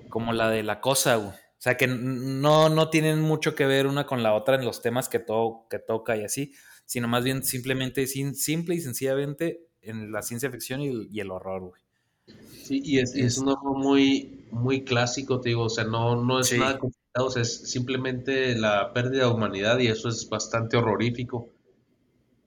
como 0.10 0.34
la 0.34 0.50
de 0.50 0.64
la 0.64 0.82
cosa, 0.82 1.16
güey. 1.16 1.30
O 1.30 1.64
sea, 1.64 1.78
que 1.78 1.88
no, 1.88 2.70
no 2.70 2.90
tienen 2.90 3.22
mucho 3.22 3.56
que 3.56 3.66
ver 3.66 3.88
una 3.88 4.06
con 4.06 4.22
la 4.22 4.34
otra 4.34 4.56
en 4.56 4.66
los 4.66 4.82
temas 4.82 5.10
que, 5.10 5.20
to 5.20 5.68
que 5.70 5.80
toca 5.80 6.18
y 6.18 6.24
así, 6.24 6.54
sino 6.86 7.08
más 7.08 7.24
bien 7.24 7.44
simplemente, 7.44 8.06
sin, 8.06 8.36
simple 8.36 8.76
y 8.76 8.82
sencillamente 8.82 9.62
en 9.84 10.12
la 10.12 10.22
ciencia 10.22 10.50
ficción 10.50 10.82
y 10.82 10.88
el, 10.88 11.08
y 11.12 11.20
el 11.20 11.32
horror, 11.32 11.62
güey. 11.62 11.82
Sí, 12.64 12.82
y 12.84 13.00
es, 13.00 13.16
y 13.16 13.22
es 13.22 13.34
Es, 13.34 13.38
un 13.40 13.50
horror 13.50 13.78
muy, 13.78 14.48
muy 14.52 14.84
clásico, 14.84 15.42
te 15.42 15.50
digo, 15.50 15.64
o 15.64 15.70
sea, 15.70 15.84
no, 15.84 16.24
no 16.24 16.40
es 16.40 16.58
nada 16.58 16.80
complicado, 16.80 17.28
o 17.28 17.30
sea, 17.30 17.42
es 17.42 17.70
simplemente 17.70 18.56
la 18.56 18.94
pérdida 18.94 19.26
de 19.26 19.32
humanidad 19.32 19.80
y 19.80 19.88
eso 19.88 20.10
es 20.10 20.30
bastante 20.30 20.78
horrorífico. 20.78 21.50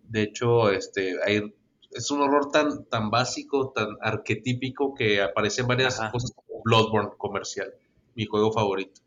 De 0.09 0.23
hecho, 0.23 0.71
este, 0.71 1.17
hay, 1.25 1.55
es 1.91 2.11
un 2.11 2.23
horror 2.23 2.51
tan, 2.51 2.85
tan 2.87 3.11
básico, 3.11 3.73
tan 3.75 3.89
arquetípico 4.01 4.95
que 4.95 5.21
aparecen 5.21 5.67
varias 5.67 6.01
ajá. 6.01 6.11
cosas 6.13 6.33
como 6.35 6.63
Bloodborne 6.65 7.11
comercial, 7.19 7.75
mi 8.15 8.25
juego 8.25 8.53
favorito. 8.53 9.03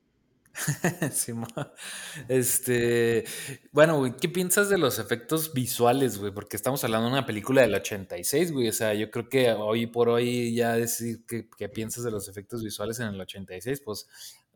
Este, 2.28 3.26
bueno, 3.72 3.98
güey, 3.98 4.16
¿qué 4.18 4.30
piensas 4.30 4.70
de 4.70 4.78
los 4.78 5.00
efectos 5.00 5.54
visuales, 5.54 6.18
güey? 6.18 6.32
Porque 6.34 6.56
estamos 6.58 6.84
hablando 6.84 7.08
de 7.08 7.14
una 7.14 7.26
película 7.26 7.62
del 7.62 7.76
86, 7.76 8.52
güey. 8.52 8.70
O 8.70 8.74
sea, 8.74 8.94
yo 8.94 9.10
creo 9.12 9.30
que 9.30 9.52
hoy 9.52 9.88
por 9.88 10.10
hoy 10.10 10.54
ya 10.56 10.74
decir 10.74 11.26
que, 11.26 11.50
que 11.58 11.70
piensas 11.70 12.04
de 12.04 12.12
los 12.12 12.28
efectos 12.30 12.64
visuales 12.64 13.00
en 13.00 13.08
el 13.08 13.22
86, 13.22 13.82
pues 13.84 14.08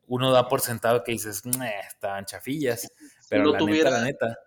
uno 0.08 0.32
da 0.32 0.48
por 0.50 0.62
sentado 0.62 1.04
que 1.04 1.14
dices, 1.14 1.46
"Meh, 1.46 1.80
estaban 1.88 2.26
chafillas. 2.26 2.92
Si 3.20 3.30
Pero 3.30 3.46
no 3.46 3.52
la 3.52 3.62
neta, 3.62 3.66
tuviera, 3.66 3.90
la 3.90 4.02
neta. 4.04 4.38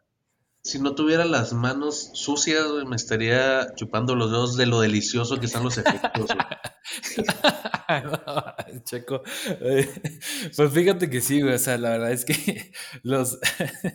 si 0.63 0.79
no 0.81 0.95
tuviera 0.95 1.25
las 1.25 1.53
manos 1.55 2.11
sucias, 2.15 2.67
güey, 2.69 2.85
me 2.87 2.97
estaría 2.97 3.75
chupando 3.77 4.15
los 4.17 4.31
dedos 4.31 4.57
de 4.57 4.67
lo 4.67 4.81
delicioso 4.81 5.39
que 5.41 5.47
están 5.47 5.65
los 5.65 5.79
efectos, 5.79 6.35
güey. 6.35 6.47
No, 7.89 8.81
Checo, 8.85 9.23
eh, 9.61 9.89
pues 10.57 10.73
fíjate 10.73 11.09
que 11.11 11.21
sí, 11.21 11.41
güey, 11.41 11.55
o 11.55 11.59
sea, 11.59 11.79
la 11.79 11.91
verdad 11.91 12.13
es 12.13 12.25
que 12.25 12.73
los, 13.03 13.39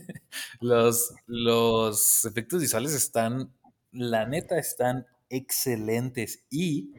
los, 0.60 1.14
los 1.28 2.26
efectos 2.26 2.62
visuales 2.62 2.94
están, 2.94 3.54
la 3.92 4.26
neta, 4.26 4.58
están 4.58 5.06
excelentes 5.30 6.46
y 6.50 6.94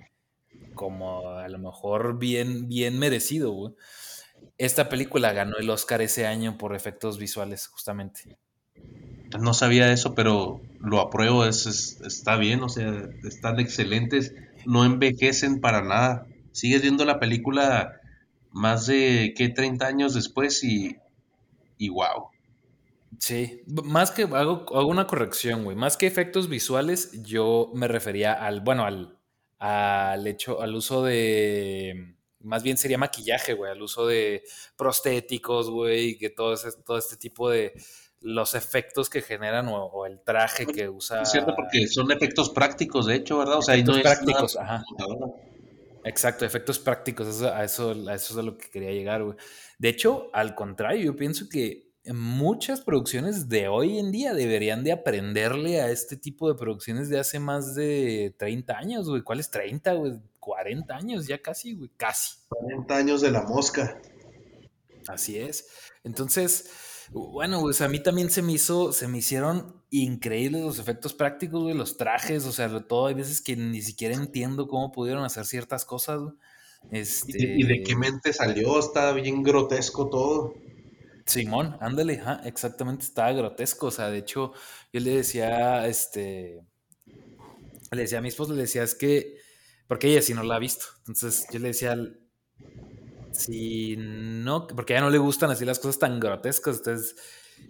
como 0.75 1.31
a 1.31 1.49
lo 1.49 1.59
mejor 1.59 2.19
bien, 2.19 2.69
bien 2.69 2.99
merecido, 2.99 3.53
güey. 3.53 3.75
Esta 4.59 4.89
película 4.89 5.33
ganó 5.33 5.57
el 5.59 5.71
Oscar 5.71 6.03
ese 6.03 6.27
año 6.27 6.59
por 6.59 6.75
efectos 6.77 7.19
visuales, 7.19 7.67
justamente. 7.69 8.39
No 9.41 9.55
sabía 9.55 9.91
eso, 9.93 10.15
pero 10.15 10.61
lo 10.81 11.01
apruebo, 11.01 11.47
es, 11.47 11.67
es- 11.67 12.01
está 12.03 12.37
bien, 12.37 12.63
o 12.63 12.69
sea, 12.69 13.09
están 13.25 13.59
excelentes, 13.61 14.35
no 14.67 14.85
envejecen 14.85 15.61
para 15.61 15.83
nada. 15.83 16.27
Sigues 16.53 16.83
viendo 16.83 17.05
la 17.05 17.19
película 17.19 18.01
más 18.51 18.87
de, 18.87 19.35
¿qué? 19.37 19.49
30 19.49 19.87
años 19.87 20.15
después 20.15 20.63
y, 20.65 20.97
y 21.79 21.89
wow. 21.89 22.31
Sí, 23.19 23.63
más 23.67 24.11
que 24.11 24.23
hago, 24.23 24.65
hago 24.77 24.87
una 24.87 25.07
corrección, 25.07 25.65
güey. 25.65 25.77
Más 25.77 25.97
que 25.97 26.07
efectos 26.07 26.49
visuales, 26.49 27.23
yo 27.23 27.71
me 27.75 27.89
refería 27.89 28.33
al, 28.33 28.61
bueno, 28.61 28.85
al, 28.85 29.19
al 29.59 30.27
hecho, 30.27 30.61
al 30.61 30.75
uso 30.75 31.05
de, 31.05 32.17
más 32.41 32.63
bien 32.63 32.77
sería 32.77 32.99
maquillaje, 32.99 33.55
güey, 33.55 33.71
al 33.71 33.83
uso 33.83 34.07
de 34.07 34.43
prostéticos, 34.77 35.71
güey, 35.71 36.19
que 36.19 36.31
todo 36.31 36.55
ese, 36.55 36.71
todo 36.85 36.99
este 36.99 37.17
tipo 37.17 37.51
de 37.51 37.73
los 38.23 38.55
efectos 38.55 39.11
que 39.11 39.21
generan 39.23 39.69
o, 39.69 39.85
o 39.87 40.07
el 40.07 40.21
traje 40.21 40.67
que 40.67 40.85
Es 40.85 41.31
cierto 41.31 41.51
usa, 41.53 41.57
porque 41.57 41.87
son 41.89 42.11
efectos 42.13 42.51
prácticos, 42.51 43.07
de 43.07 43.17
hecho, 43.17 43.39
¿verdad? 43.39 43.59
O 43.59 43.63
sea, 43.63 43.75
no 43.77 43.81
efectos 43.97 43.99
es 43.99 44.05
nada 44.05 44.17
prácticos, 44.17 44.57
ajá. 44.57 44.85
Exacto, 46.05 46.45
efectos 46.45 46.79
prácticos, 46.79 47.29
eso- 47.29 47.53
a, 47.53 47.65
eso, 47.65 47.91
a 48.09 48.15
eso 48.15 48.33
es 48.35 48.37
a 48.37 48.43
lo 48.43 48.59
que 48.59 48.69
quería 48.71 48.91
llegar, 48.91 49.23
güey. 49.23 49.37
De 49.79 49.89
hecho, 49.89 50.31
al 50.33 50.55
contrario, 50.55 51.03
yo 51.03 51.17
pienso 51.17 51.49
que 51.49 51.93
muchas 52.13 52.81
producciones 52.81 53.49
de 53.49 53.69
hoy 53.69 53.99
en 54.01 54.11
día 54.11 54.35
deberían 54.35 54.83
de 54.83 54.91
aprenderle 54.93 55.81
a 55.81 55.91
este 55.91 56.17
tipo 56.17 56.49
de 56.53 56.59
producciones 56.59 57.09
de 57.09 57.21
hace 57.21 57.39
más 57.39 57.77
de 57.77 58.35
30 58.37 58.77
años, 58.77 59.09
güey. 59.09 59.23
¿Cuáles 59.23 59.51
30, 59.51 59.93
güey? 59.93 60.15
40 60.41 60.97
años, 60.97 61.29
ya 61.29 61.41
casi, 61.41 61.75
güey, 61.75 61.91
casi. 61.97 62.39
40 62.49 62.97
años 62.97 63.21
de 63.21 63.31
la 63.31 63.43
mosca. 63.43 64.01
Así 65.07 65.39
es. 65.39 65.69
Entonces, 66.03 66.69
bueno, 67.13 67.61
pues 67.61 67.81
a 67.81 67.89
mí 67.89 68.01
también 68.01 68.31
se 68.31 68.43
me 68.43 68.53
hizo, 68.53 68.93
se 68.93 69.09
me 69.09 69.19
hicieron 69.19 69.83
increíbles 69.91 70.63
los 70.63 70.79
efectos 70.79 71.13
prácticos, 71.13 71.63
güey, 71.63 71.75
los 71.75 71.97
trajes, 71.97 72.47
o 72.47 72.53
sea, 72.53 72.69
todo, 72.87 73.07
hay 73.07 73.15
veces 73.15 73.43
que 73.43 73.57
ni 73.57 73.83
siquiera 73.83 74.15
entiendo 74.15 74.67
cómo 74.67 74.93
pudieron 74.93 75.25
hacer 75.25 75.45
ciertas 75.45 75.85
cosas, 75.85 76.21
güey. 76.21 76.35
¿Y 76.91 77.33
de, 77.33 77.55
y 77.59 77.63
de 77.65 77.83
qué 77.83 77.93
Este, 77.93 77.97
mente 77.97 78.33
salió? 78.33 78.79
Está 78.79 79.13
bien 79.13 79.43
grotesco 79.43 80.09
todo. 80.09 80.55
Simón, 81.27 81.77
ándale, 81.81 82.21
exactamente, 82.45 83.05
estaba 83.05 83.33
grotesco, 83.33 83.87
o 83.87 83.91
sea, 83.91 84.11
de 84.11 84.19
hecho, 84.19 84.53
yo 84.93 85.01
le 85.01 85.11
decía, 85.17 85.87
este, 85.87 86.67
le 87.93 88.03
decía 88.03 88.19
a 88.19 88.23
mi 88.23 88.29
esposa, 88.29 88.53
le 88.55 88.63
decía, 88.63 88.83
es 88.83 88.95
que, 88.95 89.37
porque 89.87 90.09
ella 90.09 90.23
sí 90.23 90.35
no 90.35 90.43
la 90.43 90.57
ha 90.57 90.59
visto, 90.59 90.87
entonces 91.07 91.47
yo 91.53 91.61
le 91.61 91.69
decía, 91.69 91.97
si 93.33 93.97
no, 93.99 94.67
porque 94.67 94.95
a 94.95 94.97
ella 94.97 95.07
no 95.07 95.11
le 95.11 95.19
gustan 95.19 95.51
así 95.51 95.65
las 95.65 95.79
cosas 95.79 95.99
tan 95.99 96.21
grotescas, 96.21 96.79
entonces 96.79 97.17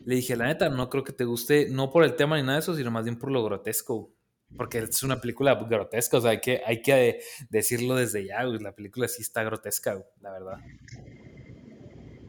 le 0.04 0.16
dije, 0.16 0.36
la 0.36 0.46
neta, 0.46 0.68
no 0.68 0.88
creo 0.88 1.04
que 1.04 1.12
te 1.12 1.24
guste, 1.24 1.68
no 1.70 1.90
por 1.90 2.04
el 2.04 2.16
tema 2.16 2.36
ni 2.36 2.42
nada 2.42 2.54
de 2.54 2.60
eso, 2.60 2.74
sino 2.74 2.90
más 2.90 3.04
bien 3.04 3.18
por 3.18 3.30
lo 3.30 3.44
grotesco, 3.44 4.12
porque 4.56 4.78
es 4.78 5.02
una 5.02 5.20
película 5.20 5.54
grotesca, 5.54 6.18
o 6.18 6.20
sea, 6.20 6.32
hay 6.32 6.40
que, 6.40 6.62
hay 6.64 6.82
que 6.82 7.20
decirlo 7.50 7.96
desde 7.96 8.26
ya, 8.26 8.44
güey, 8.44 8.58
la 8.58 8.74
película 8.74 9.08
sí 9.08 9.22
está 9.22 9.42
grotesca, 9.42 9.94
güey, 9.94 10.06
la 10.20 10.32
verdad. 10.32 10.58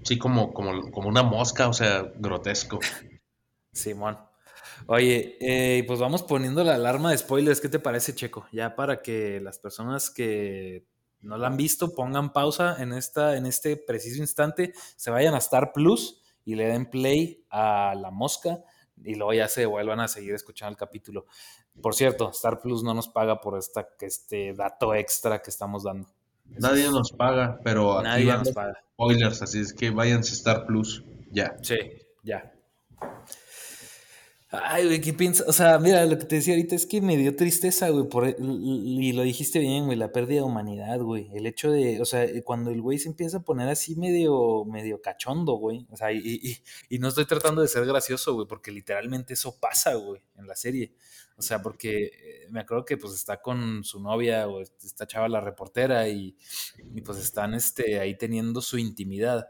Sí, 0.04 0.18
como, 0.18 0.54
como, 0.54 0.92
como 0.92 1.08
una 1.08 1.24
mosca, 1.24 1.68
o 1.68 1.74
sea, 1.74 2.12
grotesco. 2.16 2.80
Simón. 3.72 4.18
Oye, 4.88 5.38
eh, 5.40 5.84
pues 5.88 6.00
vamos 6.00 6.24
poniendo 6.24 6.63
la 6.63 6.75
alarma 6.75 7.12
de 7.12 7.18
spoilers. 7.18 7.62
¿Qué 7.62 7.70
te 7.70 7.80
parece, 7.80 8.13
Checo? 8.13 8.46
Ya 8.52 8.75
para 8.75 9.02
que 9.02 9.40
las 9.40 9.60
personas 9.60 10.10
que 10.10 10.86
no 11.24 11.38
la 11.38 11.48
han 11.48 11.58
visto 11.58 11.96
pongan 11.96 12.32
pausa 12.32 12.75
en, 12.82 12.94
esta, 12.94 13.36
en 13.38 13.46
este 13.46 13.77
preciso 13.77 14.22
instante, 14.22 14.74
se 14.96 15.10
vayan 15.10 15.34
a 15.34 15.39
Star 15.39 15.72
Plus 15.74 16.22
y 16.46 16.56
le 16.56 16.68
den 16.68 16.89
play 16.89 17.46
a 17.50 17.96
La 17.96 18.12
Mosca 18.12 18.60
y 19.03 19.15
luego 19.15 19.34
ya 19.34 19.48
se 19.48 19.65
vuelvan 19.65 20.00
a 20.00 20.08
seguir 20.08 20.34
escuchando 20.36 20.72
el 20.72 20.77
capítulo. 20.77 21.25
Por 21.82 21.96
cierto, 21.96 22.30
Star 22.32 22.60
Plus 22.60 22.84
no 22.84 22.94
nos 22.94 23.08
paga 23.08 23.42
por 23.42 23.58
esta, 23.58 23.88
este 24.00 24.53
dato 24.53 24.94
extra 24.94 25.42
que 25.42 25.50
estamos 25.50 25.84
dando. 25.84 26.08
Nadie 26.46 26.89
nos 26.89 27.12
paga, 27.12 27.60
pero 27.63 28.00
aquí 28.00 28.03
Nadie 28.03 28.38
nos 28.38 28.51
paga. 28.51 28.84
spoilers, 28.94 29.42
así 29.42 29.62
es 29.62 29.74
que 29.74 29.89
váyanse 29.89 30.32
a 30.32 30.36
Star 30.36 30.65
Plus 30.65 31.03
ya. 31.32 31.56
Sí, 31.62 31.77
ya. 32.22 32.53
Ay, 34.55 34.86
güey, 34.86 35.01
¿qué 35.01 35.13
piensas? 35.13 35.48
O 35.48 35.51
sea, 35.51 35.79
mira, 35.79 36.05
lo 36.05 36.15
que 36.19 36.25
te 36.25 36.36
decía 36.36 36.53
ahorita 36.53 36.75
es 36.75 36.86
que 36.86 37.01
me 37.01 37.17
dio 37.17 37.36
tristeza, 37.36 37.89
güey, 37.89 38.07
por, 38.07 38.27
y 38.27 39.12
lo 39.13 39.24
dijiste 39.24 39.57
bien, 39.57 39.86
güey, 39.86 39.98
la 39.98 40.12
pérdida 40.12 40.41
de 40.41 40.45
humanidad, 40.45 41.00
güey. 41.00 41.27
El 41.33 41.48
hecho 41.48 41.72
de, 41.72 42.00
o 42.00 42.05
sea, 42.05 42.27
cuando 42.43 42.69
el 42.69 42.79
güey 42.79 43.00
se 43.00 43.10
empieza 43.10 43.38
a 43.38 43.41
poner 43.41 43.67
así 43.67 43.95
medio, 43.95 44.63
medio 44.65 45.01
cachondo, 45.01 45.53
güey. 45.53 45.88
O 45.89 45.98
sea, 45.98 46.12
y, 46.12 46.60
y, 46.88 47.00
no 47.00 47.07
estoy 47.07 47.25
tratando 47.25 47.63
de 47.63 47.67
ser 47.67 47.83
gracioso, 47.88 48.36
güey, 48.36 48.45
porque 48.48 48.72
literalmente 48.72 49.33
eso 49.33 49.60
pasa, 49.60 49.95
güey, 49.95 50.22
en 50.38 50.45
la 50.45 50.55
serie. 50.55 50.93
O 51.36 51.41
sea, 51.41 51.63
porque 51.63 52.03
eh, 52.05 52.48
me 52.51 52.60
acuerdo 52.60 52.86
que 52.86 52.98
pues 52.98 53.13
está 53.15 53.41
con 53.41 53.83
su 53.83 54.00
novia 54.00 54.48
o 54.48 54.62
esta 54.62 55.07
chava 55.07 55.27
la 55.29 55.41
reportera 55.41 56.07
y, 56.07 56.38
y 56.93 57.01
pues 57.01 57.17
están 57.17 57.55
este, 57.55 58.00
ahí 58.00 58.15
teniendo 58.15 58.62
su 58.62 58.77
intimidad 58.77 59.48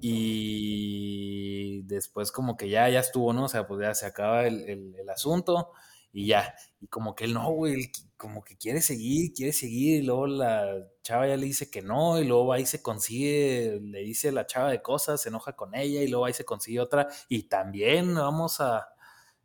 y 0.00 1.82
después 1.82 2.32
como 2.32 2.56
que 2.56 2.68
ya, 2.68 2.88
ya 2.88 3.00
estuvo, 3.00 3.32
¿no? 3.32 3.44
O 3.44 3.48
sea, 3.48 3.66
pues 3.66 3.80
ya 3.80 3.94
se 3.94 4.06
acaba 4.06 4.46
el, 4.46 4.94
asunto 5.10 5.72
y 6.12 6.26
ya. 6.28 6.54
Y 6.80 6.86
como 6.88 7.14
que 7.14 7.24
él 7.24 7.34
no, 7.34 7.50
güey, 7.52 7.90
como 8.16 8.42
que 8.44 8.56
quiere 8.56 8.80
seguir, 8.80 9.32
quiere 9.32 9.52
seguir, 9.52 10.02
y 10.02 10.06
luego 10.06 10.26
la 10.26 10.86
chava 11.02 11.26
ya 11.26 11.36
le 11.36 11.46
dice 11.46 11.70
que 11.70 11.82
no, 11.82 12.20
y 12.20 12.24
luego 12.24 12.52
ahí 12.52 12.66
se 12.66 12.82
consigue, 12.82 13.80
le 13.82 14.00
dice 14.00 14.28
a 14.28 14.32
la 14.32 14.46
chava 14.46 14.70
de 14.70 14.82
cosas, 14.82 15.20
se 15.20 15.28
enoja 15.28 15.54
con 15.54 15.74
ella, 15.74 16.02
y 16.02 16.08
luego 16.08 16.24
ahí 16.24 16.32
se 16.32 16.44
consigue 16.44 16.80
otra, 16.80 17.08
y 17.28 17.44
también 17.44 18.14
vamos 18.14 18.60
a... 18.60 18.88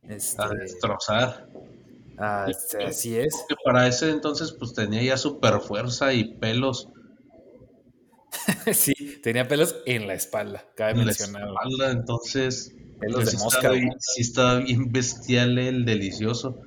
Este, 0.03 0.41
a 0.41 0.49
destrozar. 0.49 1.47
Este, 2.47 2.85
así 2.85 3.17
es. 3.17 3.45
Que 3.47 3.55
para 3.63 3.87
ese 3.87 4.09
entonces 4.09 4.51
pues 4.51 4.73
tenía 4.73 5.03
ya 5.03 5.17
super 5.17 5.59
fuerza 5.59 6.13
y 6.13 6.35
pelos 6.35 6.89
sí, 8.74 8.93
tenía 9.24 9.48
pelos 9.48 9.75
en 9.86 10.07
la 10.07 10.13
espalda, 10.13 10.65
cabe 10.75 10.91
en 10.91 11.05
mencionar. 11.05 11.43
La 11.43 11.48
espalda, 11.48 11.91
entonces. 11.91 12.74
Pelos 13.00 13.24
pues, 13.24 13.31
de 13.31 13.38
mosca. 13.43 13.72
sí, 14.00 14.22
estaba 14.22 14.60
bien 14.60 14.91
bestial 14.91 15.57
el 15.60 15.86
delicioso. 15.86 16.62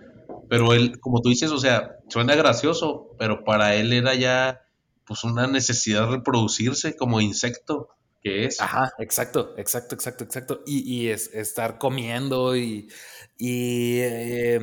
Pero 0.49 0.73
él, 0.73 0.99
como 1.01 1.21
tú 1.21 1.29
dices, 1.29 1.51
o 1.51 1.59
sea, 1.59 1.97
suena 2.09 2.35
gracioso, 2.35 3.15
pero 3.19 3.45
para 3.45 3.75
él 3.75 3.93
era 3.93 4.15
ya 4.15 4.63
pues 5.05 5.25
una 5.25 5.47
necesidad 5.47 6.07
de 6.07 6.17
reproducirse 6.17 6.97
como 6.97 7.21
insecto 7.21 7.89
que 8.23 8.45
es. 8.45 8.61
Ajá, 8.61 8.93
exacto, 8.99 9.55
exacto, 9.57 9.95
exacto, 9.95 10.25
exacto. 10.25 10.63
Y, 10.67 11.09
es, 11.09 11.35
estar 11.35 11.79
comiendo 11.79 12.57
y. 12.57 12.89
Y, 13.39 13.99
eh, 14.01 14.61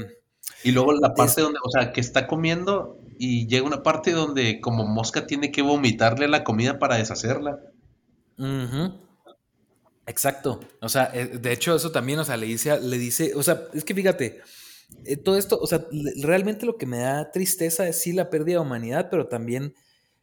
y 0.64 0.72
luego 0.72 0.94
la 0.94 1.14
parte 1.14 1.42
donde, 1.42 1.60
o 1.64 1.70
sea, 1.70 1.92
que 1.92 2.02
está 2.02 2.28
comiendo 2.28 3.00
y 3.20 3.48
llega 3.48 3.66
una 3.66 3.84
parte 3.84 4.12
donde 4.12 4.62
como 4.62 4.86
mosca 4.86 5.28
tiene 5.28 5.52
que 5.52 5.62
vomitarle 5.62 6.28
la 6.28 6.44
comida 6.44 6.80
para 6.80 6.98
deshacerla. 6.98 7.60
Exacto. 10.08 10.62
O 10.82 10.90
sea, 10.90 11.12
eh, 11.14 11.28
de 11.28 11.52
hecho 11.52 11.76
eso 11.76 11.92
también, 11.92 12.20
o 12.20 12.24
sea, 12.24 12.38
le 12.38 12.46
dice, 12.46 12.80
le 12.80 12.98
dice, 12.98 13.34
o 13.36 13.44
sea, 13.44 13.64
es 13.74 13.84
que 13.84 13.94
fíjate, 13.94 14.42
eh, 15.04 15.18
todo 15.18 15.38
esto, 15.38 15.60
o 15.60 15.68
sea, 15.68 15.86
realmente 16.22 16.66
lo 16.66 16.78
que 16.78 16.86
me 16.86 17.00
da 17.00 17.30
tristeza 17.32 17.88
es 17.88 18.02
sí 18.02 18.14
la 18.14 18.30
pérdida 18.30 18.56
de 18.56 18.62
humanidad, 18.62 19.10
pero 19.12 19.28
también 19.28 19.76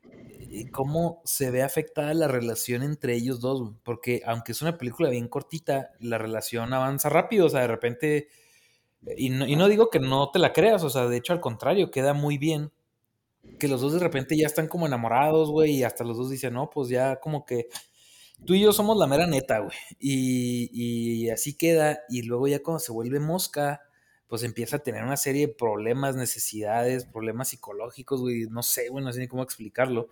eh, 0.02 0.70
cómo 0.70 1.20
se 1.24 1.50
ve 1.50 1.62
afectada 1.62 2.14
la 2.14 2.28
relación 2.28 2.82
entre 2.82 3.14
ellos 3.14 3.40
dos, 3.40 3.72
porque 3.82 4.22
aunque 4.24 4.52
es 4.52 4.62
una 4.62 4.78
película 4.78 5.10
bien 5.10 5.28
cortita, 5.28 5.90
la 6.00 6.16
relación 6.16 6.72
avanza 6.72 7.10
rápido, 7.10 7.46
o 7.46 7.50
sea, 7.50 7.60
de 7.60 7.68
repente, 7.68 8.28
y 9.18 9.28
no, 9.28 9.46
y 9.46 9.54
no 9.56 9.68
digo 9.68 9.90
que 9.90 10.00
no 10.00 10.30
te 10.30 10.38
la 10.38 10.54
creas, 10.54 10.82
o 10.82 10.90
sea, 10.90 11.08
de 11.08 11.18
hecho 11.18 11.34
al 11.34 11.40
contrario, 11.40 11.90
queda 11.90 12.14
muy 12.14 12.38
bien 12.38 12.72
que 13.58 13.68
los 13.68 13.80
dos 13.80 13.92
de 13.94 13.98
repente 13.98 14.36
ya 14.36 14.46
están 14.46 14.68
como 14.68 14.86
enamorados, 14.86 15.50
güey, 15.50 15.76
y 15.76 15.84
hasta 15.84 16.04
los 16.04 16.16
dos 16.16 16.30
dicen, 16.30 16.54
no, 16.54 16.70
pues 16.70 16.88
ya 16.88 17.16
como 17.16 17.44
que 17.44 17.68
tú 18.44 18.54
y 18.54 18.60
yo 18.60 18.72
somos 18.72 18.96
la 18.96 19.06
mera 19.06 19.26
neta, 19.26 19.60
güey. 19.60 19.76
Y, 19.98 20.70
y 20.72 21.30
así 21.30 21.56
queda, 21.56 22.00
y 22.08 22.22
luego 22.22 22.48
ya 22.48 22.62
cuando 22.62 22.80
se 22.80 22.92
vuelve 22.92 23.20
mosca, 23.20 23.82
pues 24.28 24.42
empieza 24.42 24.76
a 24.76 24.82
tener 24.82 25.04
una 25.04 25.16
serie 25.16 25.46
de 25.46 25.52
problemas, 25.52 26.16
necesidades, 26.16 27.04
problemas 27.04 27.48
psicológicos, 27.48 28.20
güey, 28.20 28.46
no 28.50 28.62
sé, 28.62 28.88
güey, 28.88 29.04
no 29.04 29.12
sé 29.12 29.20
ni 29.20 29.28
cómo 29.28 29.42
explicarlo. 29.42 30.08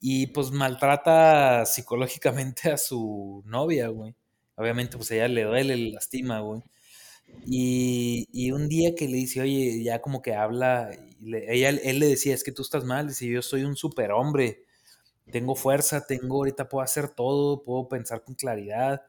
Y 0.00 0.28
pues 0.28 0.50
maltrata 0.50 1.64
psicológicamente 1.64 2.72
a 2.72 2.76
su 2.76 3.42
novia, 3.46 3.88
güey. 3.88 4.14
Obviamente, 4.56 4.96
pues 4.96 5.10
ella 5.12 5.28
le 5.28 5.44
duele, 5.44 5.76
le 5.76 5.92
lastima, 5.92 6.40
güey. 6.40 6.62
Y, 7.46 8.50
un 8.52 8.68
día 8.68 8.94
que 8.94 9.08
le 9.08 9.16
dice, 9.16 9.40
oye, 9.40 9.82
ya 9.82 10.00
como 10.00 10.22
que 10.22 10.34
habla, 10.34 10.90
ella, 11.24 11.70
él 11.70 11.98
le 11.98 12.06
decía, 12.06 12.34
es 12.34 12.44
que 12.44 12.52
tú 12.52 12.62
estás 12.62 12.84
mal, 12.84 13.08
dice, 13.08 13.26
yo 13.26 13.42
soy 13.42 13.64
un 13.64 13.76
superhombre, 13.76 14.64
tengo 15.30 15.54
fuerza, 15.54 16.06
tengo, 16.06 16.36
ahorita 16.36 16.68
puedo 16.68 16.82
hacer 16.82 17.08
todo, 17.08 17.62
puedo 17.62 17.88
pensar 17.88 18.24
con 18.24 18.34
claridad. 18.34 19.02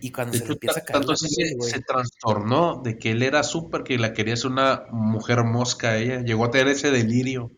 Y 0.00 0.10
cuando 0.10 0.36
se 0.36 0.46
le 0.46 0.52
empieza 0.52 0.80
a 0.80 0.84
caer 0.84 1.00
Tanto 1.00 1.14
se, 1.16 1.28
se, 1.28 1.80
trastornó 1.80 2.80
de 2.82 2.98
que 2.98 3.10
él 3.10 3.22
era 3.22 3.42
súper, 3.42 3.82
que 3.82 3.98
la 3.98 4.12
quería 4.12 4.36
ser 4.36 4.50
una 4.50 4.86
mujer 4.90 5.44
mosca 5.44 5.98
ella, 5.98 6.22
llegó 6.22 6.46
a 6.46 6.50
tener 6.50 6.68
ese 6.68 6.90
delirio. 6.90 7.50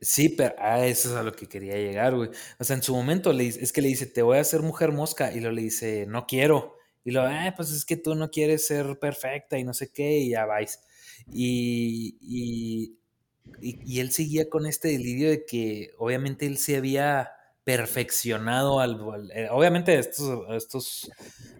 Sí, 0.00 0.30
pero 0.30 0.54
ah, 0.58 0.86
eso 0.86 1.10
es 1.10 1.14
a 1.14 1.22
lo 1.22 1.32
que 1.32 1.46
quería 1.46 1.74
llegar, 1.74 2.16
güey. 2.16 2.30
O 2.58 2.64
sea, 2.64 2.74
en 2.74 2.82
su 2.82 2.94
momento 2.94 3.32
le, 3.32 3.46
es 3.46 3.72
que 3.72 3.82
le 3.82 3.88
dice, 3.88 4.06
te 4.06 4.22
voy 4.22 4.38
a 4.38 4.40
hacer 4.40 4.62
mujer 4.62 4.92
mosca, 4.92 5.32
y 5.32 5.40
lo 5.40 5.52
le 5.52 5.62
dice, 5.62 6.06
no 6.06 6.26
quiero. 6.26 6.76
Y 7.04 7.12
luego, 7.12 7.28
ah, 7.30 7.52
pues 7.56 7.70
es 7.70 7.84
que 7.84 7.96
tú 7.96 8.14
no 8.14 8.30
quieres 8.30 8.66
ser 8.66 8.98
perfecta 8.98 9.58
y 9.58 9.64
no 9.64 9.74
sé 9.74 9.92
qué, 9.92 10.18
y 10.18 10.30
ya 10.30 10.46
vais. 10.46 10.80
Y, 11.32 12.16
y, 12.20 12.96
y, 13.60 14.00
él 14.00 14.10
seguía 14.12 14.48
con 14.48 14.66
este 14.66 14.88
delirio 14.88 15.30
de 15.30 15.44
que 15.44 15.90
obviamente 15.98 16.46
él 16.46 16.58
se 16.58 16.76
había 16.76 17.32
perfeccionado 17.64 18.80
al, 18.80 19.30
eh, 19.34 19.48
obviamente 19.50 19.92
a 19.92 20.00
estos, 20.00 20.48
a 20.48 20.56
estos 20.56 21.10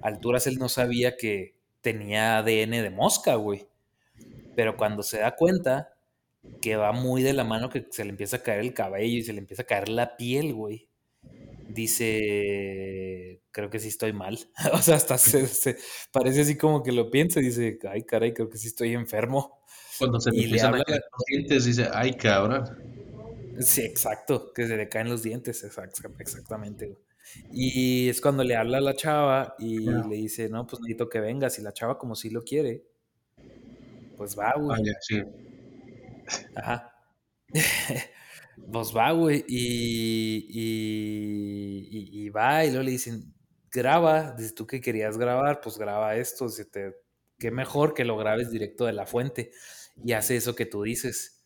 alturas 0.02 0.46
él 0.46 0.58
no 0.58 0.68
sabía 0.68 1.16
que 1.16 1.54
tenía 1.82 2.38
ADN 2.38 2.82
de 2.82 2.90
mosca, 2.90 3.34
güey. 3.36 3.66
Pero 4.56 4.76
cuando 4.76 5.02
se 5.02 5.18
da 5.18 5.36
cuenta 5.36 5.94
que 6.62 6.76
va 6.76 6.92
muy 6.92 7.22
de 7.22 7.32
la 7.32 7.44
mano 7.44 7.70
que 7.70 7.86
se 7.90 8.04
le 8.04 8.10
empieza 8.10 8.38
a 8.38 8.42
caer 8.42 8.60
el 8.60 8.74
cabello 8.74 9.18
y 9.18 9.22
se 9.22 9.32
le 9.32 9.40
empieza 9.40 9.62
a 9.62 9.66
caer 9.66 9.88
la 9.88 10.16
piel, 10.16 10.54
güey 10.54 10.90
dice, 11.74 13.09
creo 13.52 13.70
que 13.70 13.78
sí 13.78 13.88
estoy 13.88 14.12
mal. 14.12 14.38
o 14.72 14.78
sea, 14.78 14.96
hasta 14.96 15.18
se, 15.18 15.76
parece 16.12 16.42
así 16.42 16.56
como 16.56 16.82
que 16.82 16.92
lo 16.92 17.10
piensa 17.10 17.40
y 17.40 17.44
dice, 17.44 17.78
ay, 17.88 18.02
caray, 18.04 18.32
creo 18.32 18.48
que 18.48 18.58
sí 18.58 18.68
estoy 18.68 18.92
enfermo. 18.94 19.62
Cuando 19.98 20.20
se 20.20 20.30
le 20.30 20.60
habla... 20.60 20.82
a 20.86 20.92
los 20.92 21.24
dientes, 21.26 21.64
dice, 21.64 21.88
ay, 21.92 22.14
cabrón. 22.14 22.64
Sí, 23.60 23.82
exacto, 23.82 24.52
que 24.54 24.66
se 24.66 24.76
le 24.76 24.88
caen 24.88 25.10
los 25.10 25.22
dientes, 25.22 25.62
exactamente. 25.64 26.96
Y 27.52 28.08
es 28.08 28.20
cuando 28.20 28.42
le 28.42 28.56
habla 28.56 28.78
a 28.78 28.80
la 28.80 28.94
chava 28.94 29.54
y 29.58 29.80
le 29.80 30.16
dice, 30.16 30.48
no, 30.48 30.66
pues 30.66 30.80
necesito 30.80 31.08
que 31.08 31.20
vengas. 31.20 31.58
Y 31.58 31.62
la 31.62 31.72
chava, 31.72 31.98
como 31.98 32.16
si 32.16 32.30
lo 32.30 32.42
quiere, 32.42 32.86
pues 34.16 34.38
va, 34.38 34.54
güey. 34.56 34.80
Ah, 34.80 34.98
sí. 35.00 35.22
Ajá. 36.56 36.94
Pues 38.70 38.94
va, 38.94 39.10
güey, 39.12 39.44
y, 39.48 40.46
y, 42.24 42.28
va, 42.28 42.64
y 42.64 42.68
luego 42.68 42.84
le 42.84 42.90
dicen, 42.92 43.34
graba, 43.72 44.33
dices 44.33 44.54
tú 44.54 44.66
que 44.66 44.80
querías 44.80 45.18
grabar, 45.18 45.61
pues 45.61 45.78
graba 45.78 46.16
esto, 46.16 46.46
te, 46.70 46.96
qué 47.38 47.50
mejor 47.50 47.94
que 47.94 48.04
lo 48.04 48.16
grabes 48.16 48.50
directo 48.50 48.87
de 48.87 48.92
la 48.92 49.06
fuente, 49.06 49.52
y 50.04 50.12
hace 50.12 50.37
eso 50.37 50.54
que 50.54 50.66
tú 50.66 50.83
dices. 50.83 51.42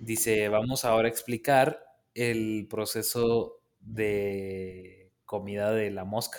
Dice, 0.00 0.48
vamos 0.48 0.84
ahora 0.84 1.08
a 1.08 1.10
explicar 1.10 1.84
el 2.14 2.66
proceso 2.68 3.60
de 3.80 5.12
comida 5.24 5.72
de 5.72 5.90
la 5.90 6.04
mosca, 6.04 6.38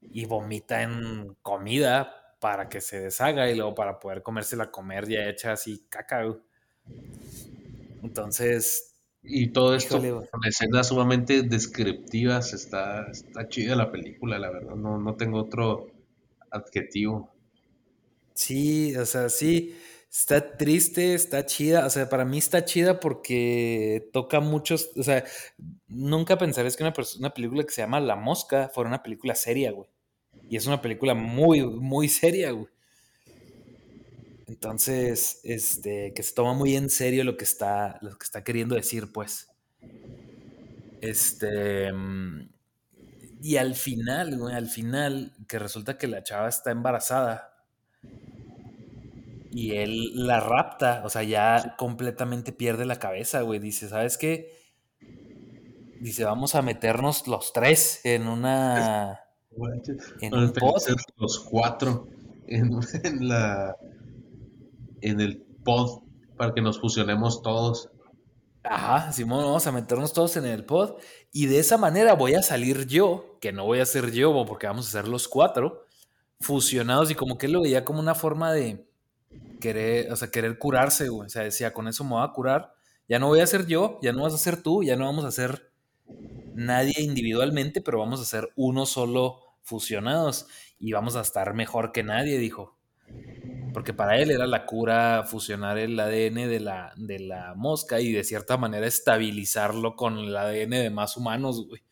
y 0.00 0.26
vomita 0.26 0.82
en 0.82 1.36
comida 1.42 2.36
para 2.40 2.68
que 2.68 2.80
se 2.80 3.00
deshaga 3.00 3.50
y 3.50 3.54
luego 3.56 3.74
para 3.74 3.98
poder 3.98 4.22
comérsela 4.22 4.70
comer 4.70 5.08
ya 5.08 5.28
hecha 5.28 5.52
así 5.52 5.86
caca. 5.88 6.22
Entonces, 8.02 8.95
y 9.26 9.48
todo 9.48 9.74
esto 9.74 10.00
con 10.30 10.44
escenas 10.44 10.88
sumamente 10.88 11.42
descriptivas, 11.42 12.54
está, 12.54 13.06
está 13.10 13.48
chida 13.48 13.76
la 13.76 13.90
película, 13.90 14.38
la 14.38 14.50
verdad, 14.50 14.76
no, 14.76 14.98
no 14.98 15.14
tengo 15.16 15.40
otro 15.40 15.88
adjetivo. 16.50 17.32
Sí, 18.34 18.94
o 18.96 19.06
sea, 19.06 19.28
sí, 19.28 19.76
está 20.10 20.56
triste, 20.56 21.14
está 21.14 21.44
chida, 21.46 21.86
o 21.86 21.90
sea, 21.90 22.08
para 22.08 22.24
mí 22.24 22.38
está 22.38 22.64
chida 22.64 23.00
porque 23.00 24.08
toca 24.12 24.40
muchos, 24.40 24.90
o 24.96 25.02
sea, 25.02 25.24
nunca 25.88 26.38
pensarías 26.38 26.76
que 26.76 26.84
una, 26.84 26.94
una 27.18 27.34
película 27.34 27.64
que 27.64 27.72
se 27.72 27.82
llama 27.82 28.00
La 28.00 28.16
Mosca 28.16 28.70
fuera 28.72 28.88
una 28.88 29.02
película 29.02 29.34
seria, 29.34 29.72
güey. 29.72 29.88
Y 30.48 30.56
es 30.56 30.66
una 30.66 30.80
película 30.80 31.14
muy, 31.14 31.66
muy 31.66 32.08
seria, 32.08 32.52
güey. 32.52 32.68
Entonces, 34.46 35.40
este, 35.44 36.12
que 36.14 36.22
se 36.22 36.34
toma 36.34 36.54
muy 36.54 36.76
en 36.76 36.88
serio 36.90 37.24
lo 37.24 37.36
que 37.36 37.44
está, 37.44 37.98
lo 38.02 38.16
que 38.18 38.24
está 38.24 38.44
queriendo 38.44 38.74
decir, 38.74 39.12
pues. 39.12 39.48
Este. 41.00 41.92
Mm, 41.92 42.48
Y 43.40 43.56
al 43.58 43.74
final, 43.74 44.38
güey, 44.38 44.54
al 44.54 44.68
final, 44.68 45.34
que 45.48 45.58
resulta 45.58 45.98
que 45.98 46.08
la 46.08 46.22
chava 46.22 46.48
está 46.48 46.70
embarazada 46.72 47.52
y 49.50 49.76
él 49.76 50.26
la 50.26 50.40
rapta, 50.40 51.02
o 51.04 51.08
sea, 51.08 51.22
ya 51.22 51.76
completamente 51.78 52.52
pierde 52.52 52.84
la 52.84 52.98
cabeza, 52.98 53.40
güey. 53.42 53.58
Dice, 53.58 53.88
¿sabes 53.88 54.18
qué? 54.18 54.50
Dice, 56.00 56.24
vamos 56.24 56.54
a 56.54 56.62
meternos 56.62 57.26
los 57.26 57.52
tres 57.52 58.00
en 58.04 58.28
una... 58.28 59.20
En 60.20 60.34
un 60.34 60.52
pod. 60.52 60.82
Los 61.16 61.40
cuatro 61.40 62.08
en, 62.46 62.78
en, 63.04 63.26
la... 63.26 63.74
En 65.00 65.20
el 65.20 65.46
pod 65.64 66.02
para 66.36 66.54
que 66.54 66.60
nos 66.60 66.80
fusionemos 66.80 67.42
todos. 67.42 67.90
Ajá, 68.62 69.12
Simón, 69.12 69.44
vamos 69.44 69.66
a 69.66 69.72
meternos 69.72 70.12
todos 70.12 70.36
en 70.36 70.44
el 70.46 70.64
pod. 70.64 70.96
Y 71.32 71.46
de 71.46 71.58
esa 71.58 71.78
manera 71.78 72.14
voy 72.14 72.34
a 72.34 72.42
salir 72.42 72.86
yo, 72.86 73.38
que 73.40 73.52
no 73.52 73.64
voy 73.64 73.80
a 73.80 73.86
ser 73.86 74.12
yo, 74.12 74.44
porque 74.46 74.66
vamos 74.66 74.88
a 74.88 74.90
ser 74.90 75.08
los 75.08 75.28
cuatro, 75.28 75.84
fusionados. 76.40 77.10
Y 77.10 77.14
como 77.14 77.38
que 77.38 77.48
lo 77.48 77.62
veía 77.62 77.84
como 77.84 78.00
una 78.00 78.14
forma 78.14 78.52
de 78.52 78.86
querer, 79.60 80.12
o 80.12 80.16
sea, 80.16 80.30
querer 80.30 80.58
curarse, 80.58 81.08
güey. 81.08 81.26
O 81.26 81.30
sea, 81.30 81.42
decía, 81.42 81.72
con 81.72 81.88
eso 81.88 82.04
me 82.04 82.10
voy 82.10 82.24
a 82.24 82.32
curar. 82.32 82.72
Ya 83.08 83.18
no 83.18 83.28
voy 83.28 83.40
a 83.40 83.46
ser 83.46 83.66
yo, 83.66 83.98
ya 84.02 84.12
no 84.12 84.22
vas 84.22 84.34
a 84.34 84.38
ser 84.38 84.62
tú, 84.62 84.82
ya 84.82 84.96
no 84.96 85.04
vamos 85.04 85.24
a 85.24 85.30
ser 85.30 85.70
nadie 86.54 86.94
individualmente, 86.98 87.80
pero 87.80 88.00
vamos 88.00 88.20
a 88.20 88.24
ser 88.24 88.48
uno 88.56 88.84
solo 88.84 89.40
fusionados 89.62 90.46
y 90.78 90.92
vamos 90.92 91.14
a 91.14 91.20
estar 91.20 91.54
mejor 91.54 91.92
que 91.92 92.02
nadie, 92.02 92.38
dijo 92.38 92.76
porque 93.76 93.92
para 93.92 94.16
él 94.16 94.30
era 94.30 94.46
la 94.46 94.64
cura 94.64 95.24
fusionar 95.28 95.76
el 95.76 96.00
ADN 96.00 96.48
de 96.48 96.60
la, 96.60 96.94
de 96.96 97.18
la 97.18 97.52
mosca 97.54 98.00
y 98.00 98.10
de 98.10 98.24
cierta 98.24 98.56
manera 98.56 98.86
estabilizarlo 98.86 99.96
con 99.96 100.16
el 100.16 100.34
ADN 100.34 100.70
de 100.70 100.88
más 100.88 101.18
humanos, 101.18 101.66
güey. 101.68 101.82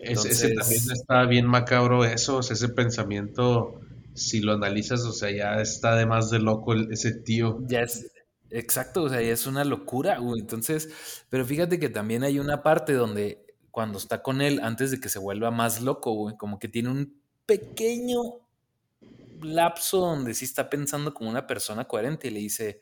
ese 0.00 0.52
también 0.52 0.82
está 0.90 1.26
bien 1.26 1.46
macabro 1.46 2.04
eso, 2.04 2.40
ese 2.40 2.68
pensamiento, 2.70 3.80
si 4.14 4.40
lo 4.40 4.54
analizas, 4.54 5.02
o 5.02 5.12
sea, 5.12 5.30
ya 5.30 5.62
está 5.62 5.94
de 5.94 6.06
más 6.06 6.28
de 6.28 6.40
loco 6.40 6.74
ese 6.74 7.12
tío. 7.12 7.60
Ya 7.68 7.82
es, 7.82 8.10
exacto, 8.50 9.04
o 9.04 9.08
sea, 9.08 9.22
ya 9.22 9.32
es 9.32 9.46
una 9.46 9.62
locura, 9.62 10.18
güey. 10.18 10.40
Entonces, 10.40 10.88
pero 11.28 11.44
fíjate 11.44 11.78
que 11.78 11.88
también 11.88 12.24
hay 12.24 12.40
una 12.40 12.64
parte 12.64 12.94
donde 12.94 13.46
cuando 13.70 13.96
está 13.96 14.24
con 14.24 14.40
él, 14.40 14.58
antes 14.60 14.90
de 14.90 14.98
que 14.98 15.08
se 15.08 15.20
vuelva 15.20 15.52
más 15.52 15.82
loco, 15.82 16.14
güey, 16.14 16.36
como 16.36 16.58
que 16.58 16.66
tiene 16.66 16.88
un 16.88 17.22
pequeño 17.46 18.49
lapso 19.42 19.98
donde 19.98 20.34
sí 20.34 20.44
está 20.44 20.70
pensando 20.70 21.14
como 21.14 21.30
una 21.30 21.46
persona 21.46 21.86
coherente 21.86 22.28
y 22.28 22.30
le 22.30 22.40
dice, 22.40 22.80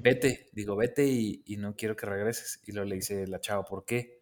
vete, 0.00 0.48
digo, 0.52 0.76
vete 0.76 1.06
y, 1.06 1.56
no 1.58 1.74
quiero 1.76 1.96
que 1.96 2.06
regreses. 2.06 2.60
Y 2.66 2.72
luego 2.72 2.88
le 2.88 2.96
dice 2.96 3.26
la 3.26 3.40
chava, 3.40 3.64
¿por 3.64 3.84
qué? 3.84 4.20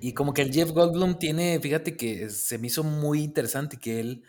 Y 0.00 0.12
como 0.12 0.32
que 0.32 0.42
el 0.42 0.52
Jeff 0.52 0.70
Goldblum 0.70 1.18
tiene, 1.18 1.58
fíjate 1.60 1.96
que 1.96 2.30
se 2.30 2.58
me 2.58 2.68
hizo 2.68 2.84
muy 2.84 3.22
interesante 3.22 3.78
que 3.78 4.00
él 4.00 4.22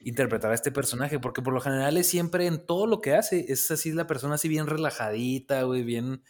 interpretara 0.00 0.52
a 0.52 0.54
este 0.54 0.70
personaje, 0.70 1.18
porque 1.18 1.40
por 1.40 1.54
lo 1.54 1.60
general 1.60 1.96
es 1.96 2.06
siempre 2.06 2.46
en 2.46 2.66
todo 2.66 2.86
lo 2.86 3.00
que 3.00 3.14
hace, 3.14 3.46
es 3.48 3.70
así 3.70 3.92
la 3.92 4.06
persona 4.06 4.34
así 4.34 4.48
bien 4.48 4.66
relajadita, 4.66 5.62
güey, 5.62 5.82
bien, 5.82 6.22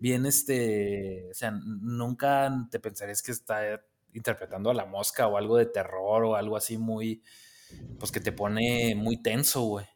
bien 0.00 0.26
este, 0.26 1.30
o 1.30 1.34
sea, 1.34 1.50
nunca 1.50 2.68
te 2.70 2.78
pensarías 2.78 3.22
que 3.22 3.32
está 3.32 3.82
interpretando 4.12 4.68
a 4.68 4.74
la 4.74 4.84
mosca 4.84 5.26
o 5.28 5.38
algo 5.38 5.56
de 5.56 5.64
terror 5.64 6.24
o 6.24 6.36
algo 6.36 6.58
así 6.58 6.76
muy, 6.76 7.22
pues 7.98 8.12
que 8.12 8.20
te 8.20 8.32
pone 8.32 8.94
muy 8.94 9.22
tenso, 9.22 9.62
güey. 9.62 9.86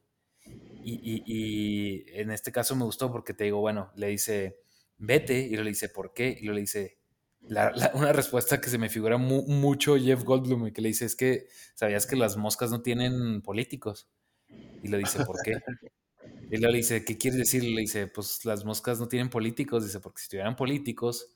Y, 0.85 2.05
en 2.21 2.31
este 2.31 2.53
caso 2.53 2.77
me 2.77 2.85
gustó 2.85 3.11
porque 3.11 3.35
te 3.35 3.45
digo, 3.45 3.61
bueno, 3.61 3.91
le 3.97 4.09
dice, 4.09 4.61
vete, 4.99 5.41
y 5.41 5.57
le 5.57 5.65
dice, 5.65 5.89
¿por 5.89 6.15
qué? 6.15 6.37
Y 6.41 6.47
le 6.47 6.61
dice, 6.61 6.99
una 7.95 8.13
respuesta 8.13 8.61
que 8.61 8.71
se 8.71 8.79
me 8.79 8.89
figura 8.89 9.17
mucho 9.19 9.97
Jeff 9.97 10.23
Goldblum, 10.23 10.69
y 10.69 10.73
que 10.73 10.83
le 10.83 10.89
dice, 10.89 11.05
es 11.05 11.17
que, 11.17 11.49
¿sabías 11.75 12.07
que 12.07 12.17
las 12.17 12.37
moscas 12.37 12.71
no 12.71 12.83
tienen 12.83 13.43
políticos? 13.43 14.09
Y 14.83 14.89
le 14.89 14.99
dice, 14.99 15.25
¿por 15.25 15.37
qué? 15.43 15.55
Y 16.49 16.59
luego 16.59 16.73
le 16.73 16.79
dice, 16.79 17.05
¿qué 17.05 17.19
quiere 17.19 17.39
decir? 17.39 17.65
Le 17.65 17.81
dice, 17.81 18.07
pues 18.07 18.45
las 18.45 18.65
moscas 18.65 19.01
no 19.01 19.09
tienen 19.09 19.31
políticos. 19.31 19.85
Dice, 19.85 19.99
porque 19.99 20.23
si 20.23 20.29
tuvieran 20.29 20.55
políticos, 20.55 21.29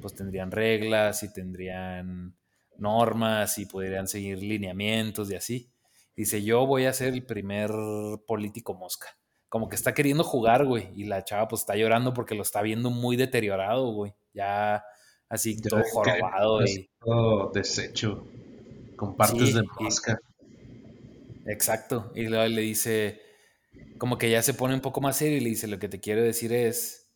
pues 0.00 0.14
tendrían 0.14 0.52
reglas 0.52 1.22
y 1.24 1.32
tendrían 1.32 2.36
normas 2.78 3.58
y 3.58 3.66
podrían 3.66 4.06
seguir 4.06 4.38
lineamientos 4.38 5.30
y 5.30 5.34
así. 5.34 5.71
Dice, 6.16 6.42
yo 6.42 6.66
voy 6.66 6.84
a 6.84 6.92
ser 6.92 7.14
el 7.14 7.24
primer 7.24 7.70
político 8.26 8.74
mosca. 8.74 9.08
Como 9.48 9.68
que 9.68 9.76
está 9.76 9.94
queriendo 9.94 10.24
jugar, 10.24 10.66
güey. 10.66 10.88
Y 10.94 11.04
la 11.04 11.24
chava 11.24 11.48
pues 11.48 11.62
está 11.62 11.76
llorando 11.76 12.12
porque 12.12 12.34
lo 12.34 12.42
está 12.42 12.62
viendo 12.62 12.90
muy 12.90 13.16
deteriorado, 13.16 13.92
güey. 13.92 14.14
Ya 14.34 14.84
así 15.28 15.60
todo 15.60 15.82
jorobado. 15.90 16.64
Y... 16.64 16.90
Todo 17.00 17.50
deshecho. 17.52 18.26
Con 18.96 19.16
partes 19.16 19.54
de 19.54 19.62
mosca. 19.80 20.18
exacto. 21.46 22.12
Y 22.14 22.28
luego 22.28 22.46
le 22.46 22.60
dice, 22.62 23.20
como 23.98 24.18
que 24.18 24.30
ya 24.30 24.42
se 24.42 24.54
pone 24.54 24.74
un 24.74 24.80
poco 24.80 25.00
más 25.00 25.16
serio 25.16 25.38
y 25.38 25.40
le 25.40 25.50
dice, 25.50 25.66
lo 25.66 25.78
que 25.78 25.88
te 25.88 26.00
quiero 26.00 26.22
decir 26.22 26.52
es 26.52 27.08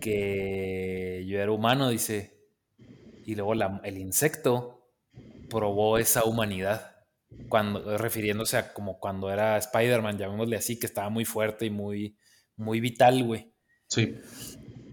que 0.00 1.24
yo 1.26 1.38
era 1.38 1.52
humano, 1.52 1.88
dice. 1.88 2.36
Y 3.26 3.36
luego 3.36 3.52
el 3.54 3.98
insecto 3.98 4.79
probó 5.50 5.98
esa 5.98 6.24
humanidad. 6.24 6.96
Cuando, 7.48 7.98
refiriéndose 7.98 8.56
a 8.56 8.72
como 8.72 8.98
cuando 8.98 9.30
era 9.30 9.58
Spider-Man, 9.58 10.16
llamémosle 10.16 10.56
así, 10.56 10.78
que 10.78 10.86
estaba 10.86 11.10
muy 11.10 11.26
fuerte 11.26 11.66
y 11.66 11.70
muy, 11.70 12.16
muy 12.56 12.80
vital, 12.80 13.22
güey. 13.22 13.52
Sí. 13.86 14.16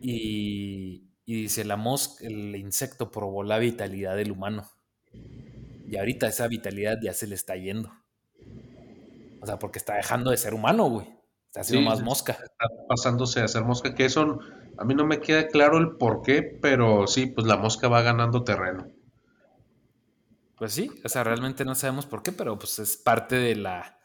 Y, 0.02 1.08
dice, 1.26 1.64
la 1.64 1.78
mosca, 1.78 2.26
el 2.28 2.56
insecto 2.56 3.10
probó 3.10 3.44
la 3.44 3.60
vitalidad 3.60 4.16
del 4.16 4.32
humano. 4.32 4.70
Y 5.88 5.96
ahorita 5.98 6.28
esa 6.28 6.48
vitalidad 6.48 6.98
ya 7.02 7.14
se 7.14 7.28
le 7.28 7.36
está 7.36 7.56
yendo. 7.56 7.92
O 9.42 9.46
sea, 9.46 9.58
porque 9.58 9.80
está 9.80 9.96
dejando 9.96 10.32
de 10.32 10.38
ser 10.38 10.54
humano, 10.54 10.90
güey. 10.90 11.08
Está 11.48 11.62
haciendo 11.62 11.90
más 11.90 12.02
mosca. 12.02 12.34
Está 12.34 12.68
pasándose 12.88 13.42
a 13.42 13.48
ser 13.48 13.64
mosca, 13.64 13.96
que 13.96 14.06
eso 14.06 14.40
a 14.78 14.86
mí 14.86 14.94
no 14.94 15.06
me 15.06 15.20
queda 15.20 15.48
claro 15.48 15.78
el 15.78 15.98
por 15.98 16.22
qué, 16.22 16.44
pero 16.44 17.08
sí, 17.08 17.26
pues 17.28 17.48
la 17.48 17.58
mosca 17.58 17.88
va 17.88 18.02
ganando 18.02 18.44
terreno. 18.44 18.88
Pues 20.58 20.74
sí, 20.74 20.90
o 21.04 21.10
sea, 21.10 21.24
realmente 21.24 21.66
no 21.66 21.76
sabemos 21.76 22.06
por 22.08 22.24
qué, 22.24 22.32
pero 22.32 22.58
pues 22.58 22.80
es 22.80 22.98
parte 22.98 23.36
de 23.36 23.56
la... 23.56 24.00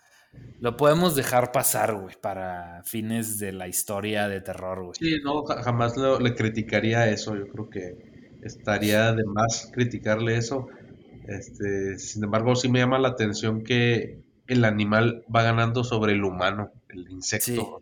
Lo 0.61 0.77
podemos 0.77 1.15
dejar 1.15 1.53
pasar, 1.53 1.95
güey, 1.95 2.15
para 2.21 2.83
fines 2.85 3.39
de 3.39 3.53
la 3.53 3.69
historia 3.69 4.29
de 4.29 4.41
terror, 4.41 4.83
güey. 4.83 4.95
Sí, 4.99 5.21
no, 5.23 5.45
jamás 5.45 5.95
le 5.97 6.35
criticaría 6.35 7.09
eso. 7.09 7.37
Yo 7.37 7.49
creo 7.49 7.69
que 7.69 8.39
estaría 8.43 9.13
de 9.13 9.25
más 9.25 9.71
criticarle 9.73 10.37
eso. 10.37 10.69
Este, 11.27 11.99
sin 11.99 12.25
embargo, 12.25 12.55
sí 12.55 12.69
me 12.69 12.81
llama 12.81 12.99
la 12.99 13.09
atención 13.09 13.63
que 13.63 14.21
el 14.47 14.65
animal 14.65 15.25
va 15.35 15.43
ganando 15.43 15.85
sobre 15.85 16.13
el 16.13 16.25
humano, 16.25 16.73
el 16.89 17.11
insecto. 17.11 17.53
Sí. 17.53 17.59
O 17.59 17.81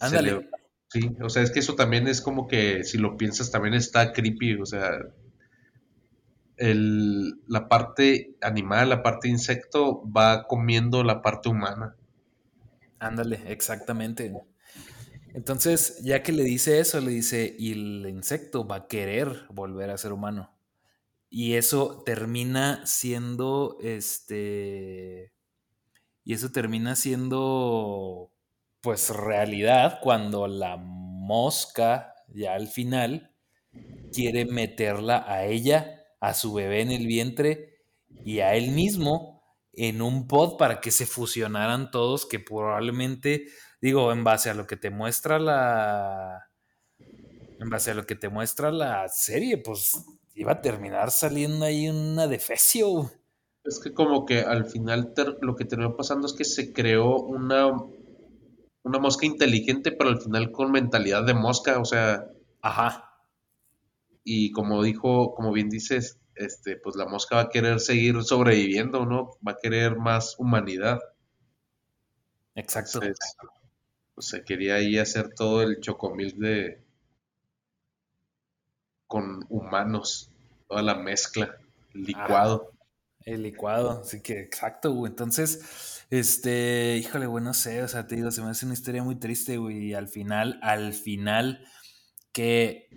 Ándale. 0.00 0.48
sí, 0.88 1.10
o 1.20 1.28
sea, 1.28 1.42
es 1.42 1.50
que 1.50 1.60
eso 1.60 1.74
también 1.74 2.08
es 2.08 2.20
como 2.20 2.48
que, 2.48 2.82
si 2.84 2.98
lo 2.98 3.16
piensas, 3.16 3.50
también 3.50 3.74
está 3.74 4.12
creepy. 4.12 4.54
O 4.60 4.66
sea, 4.66 4.90
el, 6.56 7.40
la 7.46 7.68
parte 7.68 8.36
animal, 8.40 8.90
la 8.90 9.02
parte 9.02 9.28
insecto 9.28 10.02
va 10.10 10.46
comiendo 10.46 11.02
la 11.02 11.22
parte 11.22 11.48
humana. 11.48 11.96
Ándale, 12.98 13.40
exactamente. 13.46 14.32
Entonces, 15.34 16.00
ya 16.02 16.22
que 16.22 16.32
le 16.32 16.44
dice 16.44 16.78
eso, 16.78 17.00
le 17.00 17.10
dice, 17.10 17.56
y 17.58 17.72
el 17.72 18.06
insecto 18.08 18.66
va 18.66 18.76
a 18.76 18.86
querer 18.86 19.46
volver 19.50 19.90
a 19.90 19.98
ser 19.98 20.12
humano. 20.12 20.54
Y 21.30 21.54
eso 21.54 22.02
termina 22.04 22.84
siendo, 22.86 23.78
este, 23.80 25.32
y 26.24 26.34
eso 26.34 26.52
termina 26.52 26.94
siendo, 26.94 28.30
pues, 28.82 29.08
realidad 29.08 30.00
cuando 30.02 30.46
la 30.46 30.76
mosca, 30.76 32.14
ya 32.28 32.54
al 32.54 32.68
final, 32.68 33.32
quiere 34.12 34.44
meterla 34.44 35.24
a 35.26 35.44
ella 35.44 36.01
a 36.22 36.34
su 36.34 36.54
bebé 36.54 36.82
en 36.82 36.92
el 36.92 37.08
vientre 37.08 37.80
y 38.24 38.38
a 38.38 38.54
él 38.54 38.70
mismo 38.70 39.42
en 39.72 40.00
un 40.00 40.28
pod 40.28 40.56
para 40.56 40.80
que 40.80 40.92
se 40.92 41.04
fusionaran 41.04 41.90
todos, 41.90 42.26
que 42.26 42.38
probablemente, 42.38 43.46
digo, 43.80 44.12
en 44.12 44.22
base 44.22 44.48
a 44.48 44.54
lo 44.54 44.66
que 44.68 44.76
te 44.76 44.90
muestra 44.90 45.40
la... 45.40 46.48
En 47.58 47.70
base 47.70 47.90
a 47.90 47.94
lo 47.94 48.06
que 48.06 48.14
te 48.14 48.28
muestra 48.28 48.70
la 48.70 49.08
serie, 49.08 49.58
pues 49.58 49.92
iba 50.34 50.52
a 50.52 50.60
terminar 50.60 51.10
saliendo 51.10 51.64
ahí 51.64 51.88
una 51.88 52.28
defecio. 52.28 53.10
Es 53.64 53.80
que 53.80 53.92
como 53.92 54.24
que 54.24 54.42
al 54.42 54.66
final 54.66 55.12
lo 55.40 55.56
que 55.56 55.64
terminó 55.64 55.96
pasando 55.96 56.28
es 56.28 56.34
que 56.34 56.44
se 56.44 56.72
creó 56.72 57.16
una, 57.16 57.66
una 58.84 58.98
mosca 59.00 59.26
inteligente, 59.26 59.90
pero 59.90 60.10
al 60.10 60.20
final 60.20 60.52
con 60.52 60.70
mentalidad 60.70 61.24
de 61.24 61.34
mosca, 61.34 61.80
o 61.80 61.84
sea... 61.84 62.28
Ajá 62.60 63.11
y 64.24 64.52
como 64.52 64.82
dijo, 64.82 65.34
como 65.34 65.52
bien 65.52 65.68
dices, 65.68 66.18
este, 66.34 66.76
pues 66.76 66.96
la 66.96 67.06
mosca 67.06 67.36
va 67.36 67.42
a 67.42 67.48
querer 67.48 67.80
seguir 67.80 68.22
sobreviviendo, 68.22 69.06
¿no? 69.06 69.30
Va 69.46 69.52
a 69.52 69.58
querer 69.60 69.96
más 69.96 70.36
humanidad. 70.38 71.00
Exacto. 72.54 73.00
pues 74.14 74.26
se 74.26 74.44
quería 74.44 74.76
ahí 74.76 74.98
hacer 74.98 75.30
todo 75.34 75.62
el 75.62 75.80
chocomil 75.80 76.38
de 76.38 76.82
con 79.06 79.44
humanos. 79.48 80.30
toda 80.68 80.82
la 80.82 80.94
mezcla, 80.94 81.58
el 81.94 82.04
licuado. 82.04 82.72
el 83.26 83.42
licuado, 83.42 84.00
así 84.02 84.22
que 84.22 84.40
exacto, 84.40 84.92
güey. 84.92 85.10
Entonces, 85.10 86.06
este, 86.08 86.96
híjole, 86.96 87.26
güey, 87.26 87.44
no 87.44 87.52
sé, 87.52 87.82
o 87.82 87.88
sea, 87.88 88.06
te 88.06 88.16
digo, 88.16 88.30
se 88.30 88.40
me 88.40 88.48
hace 88.48 88.64
una 88.64 88.74
historia 88.74 89.02
muy 89.02 89.16
triste, 89.16 89.58
güey, 89.58 89.88
y 89.88 89.94
al 89.94 90.08
final, 90.08 90.58
al 90.62 90.94
final, 90.94 91.66
que 92.32 92.88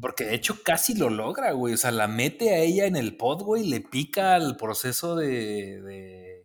porque 0.00 0.24
de 0.24 0.34
hecho 0.34 0.62
casi 0.62 0.94
lo 0.94 1.10
logra, 1.10 1.52
güey. 1.52 1.74
O 1.74 1.76
sea, 1.76 1.90
la 1.90 2.08
mete 2.08 2.50
a 2.50 2.58
ella 2.58 2.86
en 2.86 2.96
el 2.96 3.16
pod, 3.16 3.42
güey, 3.42 3.66
le 3.66 3.80
pica 3.80 4.34
al 4.34 4.56
proceso 4.56 5.16
de, 5.16 6.44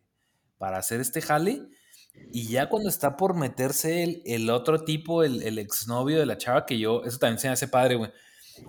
para 0.57 0.77
hacer 0.77 0.99
este 1.01 1.21
jale. 1.21 1.63
Y 2.31 2.47
ya 2.47 2.69
cuando 2.69 2.89
está 2.89 3.17
por 3.17 3.35
meterse 3.35 4.03
el, 4.03 4.21
el 4.25 4.49
otro 4.49 4.83
tipo, 4.83 5.23
el, 5.23 5.57
exnovio 5.57 6.19
de 6.19 6.25
la 6.25 6.37
chava, 6.37 6.65
que 6.65 6.79
yo, 6.79 7.03
eso 7.03 7.17
también 7.17 7.39
se 7.39 7.47
me 7.47 7.53
hace 7.53 7.67
padre, 7.67 7.95
güey. 7.95 8.11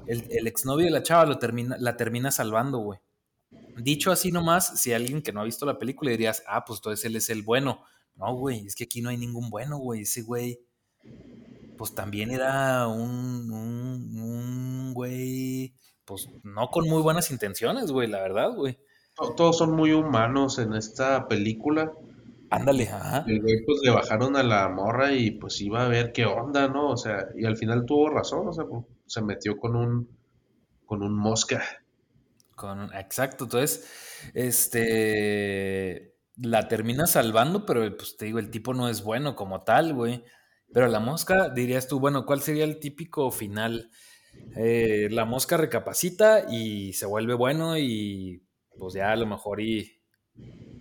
El, 0.07 0.27
el, 0.31 0.47
exnovio 0.47 0.87
de 0.87 0.91
la 0.91 1.03
chava 1.03 1.27
lo 1.27 1.39
termina, 1.39 1.77
la 1.79 1.97
termina 1.97 2.31
salvando, 2.31 2.79
güey. 2.79 2.99
Dicho 3.79 4.11
así 4.11 4.33
nomás, 4.33 4.81
si 4.81 4.93
alguien 4.93 5.23
que 5.23 5.33
no 5.33 5.41
ha 5.41 5.45
visto 5.45 5.65
la 5.65 5.79
película 5.79 6.11
dirías, 6.11 6.43
ah, 6.49 6.65
pues 6.65 6.79
entonces 6.79 7.05
él 7.05 7.17
es 7.17 7.31
el 7.31 7.43
bueno. 7.43 7.83
No, 8.17 8.35
güey, 8.35 8.67
es 8.67 8.75
que 8.75 8.85
aquí 8.85 9.01
no 9.01 9.11
hay 9.11 9.17
ningún 9.17 9.49
bueno, 9.51 9.79
güey. 9.79 10.03
Ese 10.03 10.23
güey 10.23 10.61
pues 11.77 11.95
también 11.95 12.31
era 12.31 12.89
un, 12.89 13.51
un, 13.51 14.95
güey, 14.95 15.75
pues 16.05 16.29
no 16.43 16.69
con 16.69 16.89
muy 16.89 17.03
buenas 17.03 17.31
intenciones, 17.31 17.91
güey, 17.93 18.09
la 18.09 18.21
verdad, 18.21 18.51
güey. 18.55 18.79
Todos 19.37 19.59
son 19.59 19.75
muy 19.75 19.93
humanos 19.93 20.59
en 20.59 20.75
esta 20.75 21.27
película. 21.27 21.93
Ándale, 22.51 22.89
ajá. 22.89 23.25
El 23.27 23.41
güey, 23.41 23.65
pues 23.65 23.81
le 23.83 23.91
bajaron 23.91 24.37
a 24.37 24.43
la 24.43 24.69
morra 24.69 25.13
y 25.13 25.33
pues 25.33 25.61
iba 25.61 25.85
a 25.85 25.89
ver 25.89 26.13
qué 26.13 26.27
onda, 26.27 26.69
¿no? 26.69 26.91
O 26.91 26.97
sea, 26.97 27.29
y 27.37 27.45
al 27.45 27.57
final 27.57 27.85
tuvo 27.87 28.11
razón, 28.11 28.49
o 28.49 28.53
sea, 28.53 28.65
pues, 28.65 28.85
se 29.07 29.23
metió 29.23 29.57
con 29.57 29.75
un, 29.75 30.09
con 30.85 31.03
un 31.03 31.17
mosca. 31.17 31.63
Con, 32.55 32.95
exacto, 32.95 33.45
entonces, 33.45 34.31
este, 34.35 36.15
la 36.37 36.69
termina 36.69 37.07
salvando, 37.07 37.67
pero 37.67 37.97
pues 37.97 38.17
te 38.17 38.27
digo, 38.27 38.39
el 38.39 38.51
tipo 38.51 38.75
no 38.75 38.89
es 38.89 39.03
bueno 39.03 39.35
como 39.35 39.63
tal, 39.63 39.95
güey. 39.95 40.25
Pero 40.77 40.89
la 40.89 41.01
mosca, 41.01 41.49
dirías 41.49 41.89
tú, 41.89 42.01
bueno, 42.01 42.27
¿cuál 42.27 42.43
sería 42.43 42.65
el 42.65 42.79
típico 42.79 43.31
final? 43.31 43.91
Eh, 44.57 45.09
la 45.11 45.25
mosca 45.25 45.57
recapacita 45.57 46.53
y 46.53 46.93
se 46.93 47.07
vuelve 47.07 47.33
bueno 47.33 47.79
y 47.79 48.45
pues 48.79 48.93
ya 48.93 49.11
a 49.11 49.17
lo 49.17 49.25
mejor 49.25 49.63
y 49.63 50.03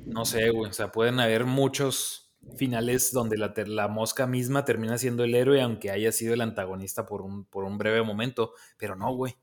no 0.06 0.26
sé, 0.26 0.50
güey, 0.50 0.70
o 0.70 0.74
sea, 0.74 0.92
pueden 0.92 1.22
haber 1.22 1.46
muchos 1.46 2.36
finales 2.58 3.14
donde 3.14 3.38
la, 3.38 3.54
la, 3.68 3.88
mosca 3.88 4.28
misma 4.28 4.66
termina 4.66 4.98
siendo 4.98 5.24
el 5.24 5.34
héroe 5.34 5.62
aunque 5.62 5.92
haya 5.92 6.12
sido 6.12 6.34
el 6.34 6.42
antagonista 6.42 7.06
por 7.06 7.22
un, 7.22 7.46
por 7.46 7.64
un 7.64 7.78
breve 7.78 8.04
momento, 8.04 8.52
pero 8.78 8.98
no, 8.98 9.16
güey. 9.16 9.38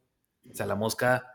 O 0.51 0.55
sea, 0.55 0.67
la 0.67 0.75
mosca 0.75 1.32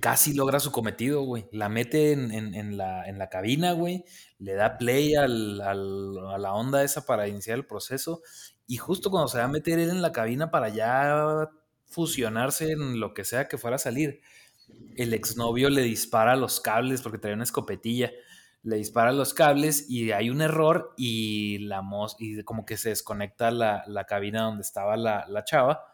casi 0.00 0.34
logra 0.34 0.60
su 0.60 0.72
cometido, 0.72 1.22
güey. 1.22 1.46
La 1.52 1.68
mete 1.68 2.12
en, 2.12 2.76
la, 2.76 3.06
en 3.08 3.18
la, 3.18 3.28
cabina, 3.28 3.72
güey. 3.72 4.04
Le 4.38 4.54
da 4.54 4.78
play 4.78 5.14
a 5.14 5.26
la 5.26 6.52
onda 6.54 6.82
esa 6.82 7.06
para 7.06 7.28
iniciar 7.28 7.58
el 7.58 7.66
proceso. 7.66 8.22
Y 8.66 8.76
justo 8.76 9.10
cuando 9.10 9.28
se 9.28 9.38
va 9.38 9.44
a 9.44 9.48
meter 9.48 9.78
él 9.78 9.90
en 9.90 10.02
la 10.02 10.12
cabina 10.12 10.50
para 10.50 10.68
ya 10.68 11.48
fusionarse 11.86 12.72
en 12.72 13.00
lo 13.00 13.14
que 13.14 13.24
sea 13.24 13.48
que 13.48 13.58
fuera 13.58 13.76
a 13.76 13.78
salir, 13.78 14.20
el 14.96 15.12
exnovio 15.14 15.70
le 15.70 15.82
dispara 15.82 16.36
los 16.36 16.60
cables 16.60 17.02
porque 17.02 17.18
trae 17.18 17.34
una 17.34 17.44
escopetilla. 17.44 18.10
Le 18.62 18.76
dispara 18.76 19.12
los 19.12 19.34
cables 19.34 19.90
y 19.90 20.12
hay 20.12 20.30
un 20.30 20.40
error 20.40 20.94
y 20.96 21.58
la 21.58 21.82
y 22.18 22.42
como 22.44 22.64
que 22.64 22.78
se 22.78 22.88
desconecta 22.90 23.50
la, 23.50 23.84
la 23.86 24.04
cabina 24.04 24.44
donde 24.44 24.62
estaba 24.62 24.96
la, 24.96 25.26
la 25.28 25.44
chava 25.44 25.93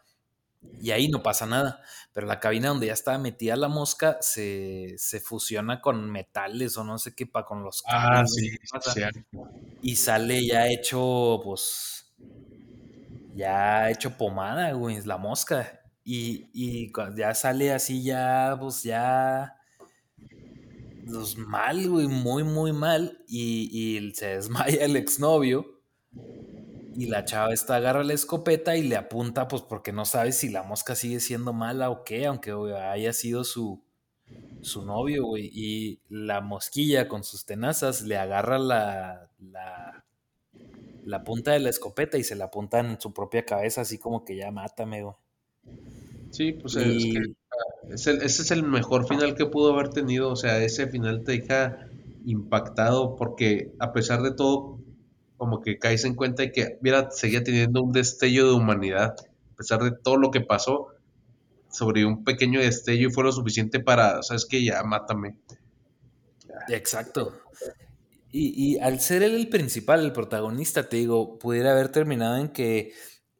y 0.81 0.91
ahí 0.91 1.07
no 1.07 1.23
pasa 1.23 1.45
nada. 1.45 1.81
Pero 2.13 2.27
la 2.27 2.39
cabina 2.39 2.69
donde 2.69 2.87
ya 2.87 2.93
estaba 2.93 3.17
metida 3.17 3.55
la 3.55 3.67
mosca 3.67 4.17
se, 4.21 4.97
fusiona 5.23 5.81
con 5.81 6.09
metales 6.09 6.77
o 6.77 6.83
no 6.83 6.97
sé 6.97 7.15
qué, 7.15 7.25
pa, 7.25 7.45
con 7.45 7.63
los 7.63 7.83
ah, 7.87 8.23
cables. 8.25 8.33
sí, 8.33 9.01
Y 9.81 9.95
sale 9.95 10.45
ya 10.45 10.67
hecho, 10.67 11.39
pues, 11.43 12.11
ya 13.35 13.89
hecho 13.89 14.17
pomada, 14.17 14.71
güey, 14.73 15.01
la 15.05 15.17
mosca. 15.17 15.79
Y, 16.03 16.49
y 16.53 16.91
ya 17.15 17.33
sale 17.33 17.71
así, 17.71 18.03
ya, 18.03 18.57
pues, 18.59 18.83
ya, 18.83 19.55
pues, 21.05 21.37
mal, 21.37 21.87
güey, 21.87 22.07
muy, 22.07 22.43
muy 22.43 22.73
mal. 22.73 23.23
Y, 23.27 23.97
y 23.97 24.13
se 24.13 24.27
desmaya 24.27 24.83
el 24.83 24.95
exnovio 24.95 25.81
y 26.95 27.05
la 27.07 27.25
chava 27.25 27.53
esta 27.53 27.77
agarra 27.77 28.03
la 28.03 28.13
escopeta 28.13 28.75
y 28.77 28.83
le 28.83 28.95
apunta, 28.95 29.47
pues 29.47 29.61
porque 29.61 29.91
no 29.91 30.05
sabe 30.05 30.31
si 30.31 30.49
la 30.49 30.63
mosca 30.63 30.95
sigue 30.95 31.19
siendo 31.19 31.53
mala 31.53 31.89
o 31.89 32.03
qué, 32.03 32.25
aunque 32.25 32.51
haya 32.51 33.13
sido 33.13 33.43
su, 33.43 33.81
su 34.61 34.85
novio, 34.85 35.25
güey. 35.25 35.49
Y 35.53 35.99
la 36.09 36.41
mosquilla 36.41 37.07
con 37.07 37.23
sus 37.23 37.45
tenazas 37.45 38.01
le 38.01 38.17
agarra 38.17 38.59
la, 38.59 39.29
la, 39.39 40.05
la 41.05 41.23
punta 41.23 41.51
de 41.51 41.59
la 41.59 41.69
escopeta 41.69 42.17
y 42.17 42.23
se 42.23 42.35
la 42.35 42.45
apunta 42.45 42.79
en 42.79 42.99
su 42.99 43.13
propia 43.13 43.45
cabeza, 43.45 43.81
así 43.81 43.97
como 43.97 44.25
que 44.25 44.35
ya 44.35 44.51
mátame, 44.51 45.03
güey. 45.03 45.15
Sí, 46.31 46.53
pues 46.53 46.75
es 46.77 47.05
que, 47.05 47.35
ese 47.93 48.25
es 48.25 48.51
el 48.51 48.63
mejor 48.63 49.07
final 49.07 49.35
que 49.35 49.45
pudo 49.45 49.73
haber 49.73 49.89
tenido. 49.89 50.31
O 50.31 50.35
sea, 50.35 50.63
ese 50.63 50.87
final 50.87 51.23
te 51.23 51.33
deja 51.33 51.87
impactado 52.25 53.15
porque 53.15 53.73
a 53.79 53.91
pesar 53.91 54.21
de 54.21 54.31
todo 54.31 54.80
como 55.41 55.59
que 55.59 55.79
caes 55.79 56.05
en 56.05 56.13
cuenta 56.13 56.43
de 56.43 56.51
que, 56.51 56.77
mira, 56.81 57.09
seguía 57.09 57.43
teniendo 57.43 57.81
un 57.81 57.91
destello 57.91 58.47
de 58.47 58.53
humanidad, 58.53 59.15
a 59.53 59.55
pesar 59.55 59.81
de 59.81 59.89
todo 59.91 60.15
lo 60.17 60.29
que 60.29 60.41
pasó, 60.41 60.89
sobre 61.67 62.05
un 62.05 62.23
pequeño 62.23 62.59
destello 62.59 63.07
y 63.07 63.11
fue 63.11 63.23
lo 63.23 63.31
suficiente 63.31 63.79
para, 63.79 64.21
sabes 64.21 64.45
que 64.45 64.63
ya 64.63 64.83
mátame. 64.83 65.39
Exacto. 66.69 67.41
Y, 68.31 68.77
al 68.81 68.99
ser 68.99 69.23
él 69.23 69.33
el 69.33 69.49
principal, 69.49 70.05
el 70.05 70.13
protagonista, 70.13 70.87
te 70.87 70.97
digo, 70.97 71.39
pudiera 71.39 71.71
haber 71.71 71.89
terminado 71.89 72.37
en 72.37 72.49
que 72.49 72.93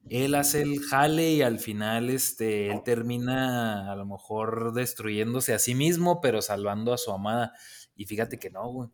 él 0.09 0.33
hace 0.33 0.63
el 0.63 0.79
jale 0.79 1.33
y 1.33 1.43
al 1.43 1.59
final 1.59 2.09
este, 2.09 2.71
él 2.71 2.81
termina 2.83 3.91
a 3.91 3.95
lo 3.95 4.07
mejor 4.07 4.73
destruyéndose 4.73 5.53
a 5.53 5.59
sí 5.59 5.75
mismo, 5.75 6.19
pero 6.19 6.41
salvando 6.41 6.93
a 6.93 6.97
su 6.97 7.11
amada. 7.11 7.53
Y 7.95 8.05
fíjate 8.05 8.39
que 8.39 8.49
no, 8.49 8.67
güey. 8.71 8.89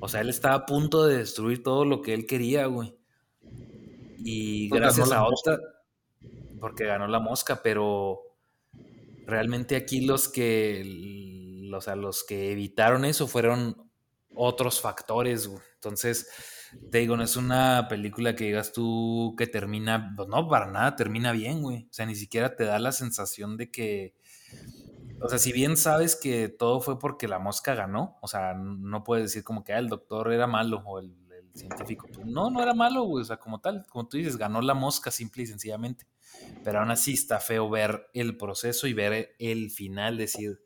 O 0.00 0.08
sea, 0.08 0.20
él 0.20 0.28
estaba 0.28 0.54
a 0.54 0.66
punto 0.66 1.06
de 1.06 1.18
destruir 1.18 1.62
todo 1.62 1.84
lo 1.84 2.02
que 2.02 2.14
él 2.14 2.26
quería, 2.26 2.66
güey. 2.66 2.94
Y 4.18 4.68
gracias 4.68 5.12
a 5.12 5.24
otra, 5.24 5.58
porque 6.60 6.86
ganó 6.86 7.06
la 7.06 7.20
mosca, 7.20 7.60
pero 7.62 8.20
realmente 9.26 9.76
aquí 9.76 10.00
los 10.00 10.28
que, 10.28 11.70
o 11.72 11.80
sea, 11.80 11.96
los 11.96 12.24
que 12.24 12.52
evitaron 12.52 13.04
eso 13.04 13.26
fueron 13.26 13.90
otros 14.34 14.80
factores, 14.80 15.46
güey. 15.46 15.62
Entonces, 15.74 16.28
te 16.90 16.98
digo, 16.98 17.16
no 17.16 17.24
es 17.24 17.36
una 17.36 17.86
película 17.88 18.34
que 18.34 18.44
digas 18.44 18.72
tú 18.72 19.34
que 19.36 19.46
termina, 19.46 20.14
pues 20.16 20.28
no, 20.28 20.48
para 20.48 20.70
nada 20.70 20.96
termina 20.96 21.32
bien, 21.32 21.62
güey. 21.62 21.84
O 21.90 21.92
sea, 21.92 22.06
ni 22.06 22.14
siquiera 22.14 22.56
te 22.56 22.64
da 22.64 22.78
la 22.78 22.92
sensación 22.92 23.56
de 23.56 23.70
que 23.70 24.14
o 25.22 25.28
sea, 25.28 25.38
si 25.38 25.52
bien 25.52 25.76
sabes 25.76 26.16
que 26.16 26.48
todo 26.48 26.80
fue 26.80 26.98
porque 26.98 27.28
la 27.28 27.38
mosca 27.38 27.74
ganó, 27.74 28.18
o 28.20 28.28
sea, 28.28 28.54
no 28.54 29.04
puedes 29.04 29.24
decir 29.24 29.44
como 29.44 29.64
que 29.64 29.72
ah, 29.72 29.78
el 29.78 29.88
doctor 29.88 30.32
era 30.32 30.46
malo 30.46 30.82
o 30.84 30.98
el, 30.98 31.14
científico. 31.54 32.06
Pues, 32.12 32.26
no, 32.26 32.50
no 32.50 32.62
era 32.62 32.74
malo, 32.74 33.02
güey. 33.04 33.22
O 33.22 33.24
sea, 33.24 33.36
como 33.36 33.60
tal, 33.60 33.84
como 33.88 34.08
tú 34.08 34.16
dices, 34.16 34.36
ganó 34.36 34.60
la 34.60 34.74
mosca 34.74 35.10
simple 35.10 35.42
y 35.42 35.46
sencillamente. 35.46 36.06
Pero 36.64 36.80
aún 36.80 36.90
así 36.90 37.12
está 37.12 37.40
feo 37.40 37.68
ver 37.68 38.08
el 38.14 38.36
proceso 38.36 38.86
y 38.86 38.94
ver 38.94 39.34
el 39.38 39.70
final, 39.70 40.16
decir, 40.16 40.60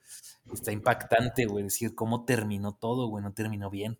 está 0.52 0.72
impactante, 0.72 1.46
güey, 1.46 1.64
decir 1.64 1.94
cómo 1.94 2.24
terminó 2.24 2.74
todo, 2.74 3.08
güey, 3.08 3.22
no 3.22 3.32
terminó 3.32 3.68
bien. 3.68 3.98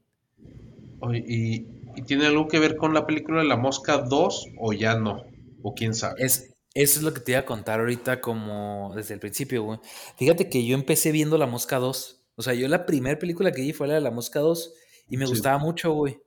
¿y, 1.12 1.66
¿y, 1.96 2.02
tiene 2.06 2.26
algo 2.26 2.48
que 2.48 2.58
ver 2.58 2.76
con 2.76 2.94
la 2.94 3.06
película 3.06 3.42
de 3.42 3.48
La 3.48 3.56
Mosca 3.56 3.98
2 3.98 4.46
o 4.58 4.72
ya 4.72 4.96
no? 4.96 5.24
¿O 5.62 5.74
quién 5.74 5.92
sabe? 5.94 6.24
Es, 6.24 6.55
eso 6.76 6.98
es 6.98 7.04
lo 7.04 7.14
que 7.14 7.20
te 7.20 7.32
iba 7.32 7.40
a 7.40 7.46
contar 7.46 7.80
ahorita 7.80 8.20
como 8.20 8.92
desde 8.94 9.14
el 9.14 9.20
principio, 9.20 9.62
güey. 9.62 9.80
Fíjate 10.18 10.50
que 10.50 10.66
yo 10.66 10.74
empecé 10.74 11.10
viendo 11.10 11.38
La 11.38 11.46
Mosca 11.46 11.78
2. 11.78 12.22
O 12.36 12.42
sea, 12.42 12.52
yo 12.52 12.68
la 12.68 12.84
primera 12.84 13.18
película 13.18 13.50
que 13.50 13.62
vi 13.62 13.72
fue 13.72 13.88
la 13.88 13.94
de 13.94 14.02
La 14.02 14.10
Mosca 14.10 14.40
2 14.40 14.74
y 15.08 15.16
me 15.16 15.24
gustaba 15.24 15.56
mucho, 15.56 15.94
güey. 15.94 16.20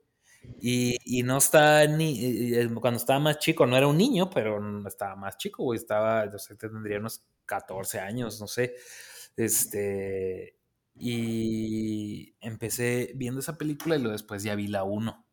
Y, 0.60 0.96
y, 1.04 1.22
no 1.22 1.38
está 1.38 1.86
ni. 1.86 2.54
Eh, 2.56 2.68
cuando 2.80 2.98
estaba 2.98 3.20
más 3.20 3.38
chico, 3.38 3.64
no 3.64 3.76
era 3.76 3.86
un 3.86 3.96
niño, 3.96 4.28
pero 4.28 4.88
estaba 4.88 5.14
más 5.14 5.38
chico, 5.38 5.62
güey. 5.62 5.78
Estaba, 5.78 6.26
no 6.26 6.38
sé, 6.40 6.56
tendría 6.56 6.98
unos 6.98 7.22
14 7.46 8.00
años, 8.00 8.40
no 8.40 8.48
sé. 8.48 8.74
Este. 9.36 10.56
Y 10.98 12.34
empecé 12.40 13.12
viendo 13.14 13.38
esa 13.38 13.56
película 13.56 13.94
y 13.94 14.00
luego 14.00 14.14
después 14.14 14.42
ya 14.42 14.56
vi 14.56 14.66
la 14.66 14.82
1. 14.82 15.24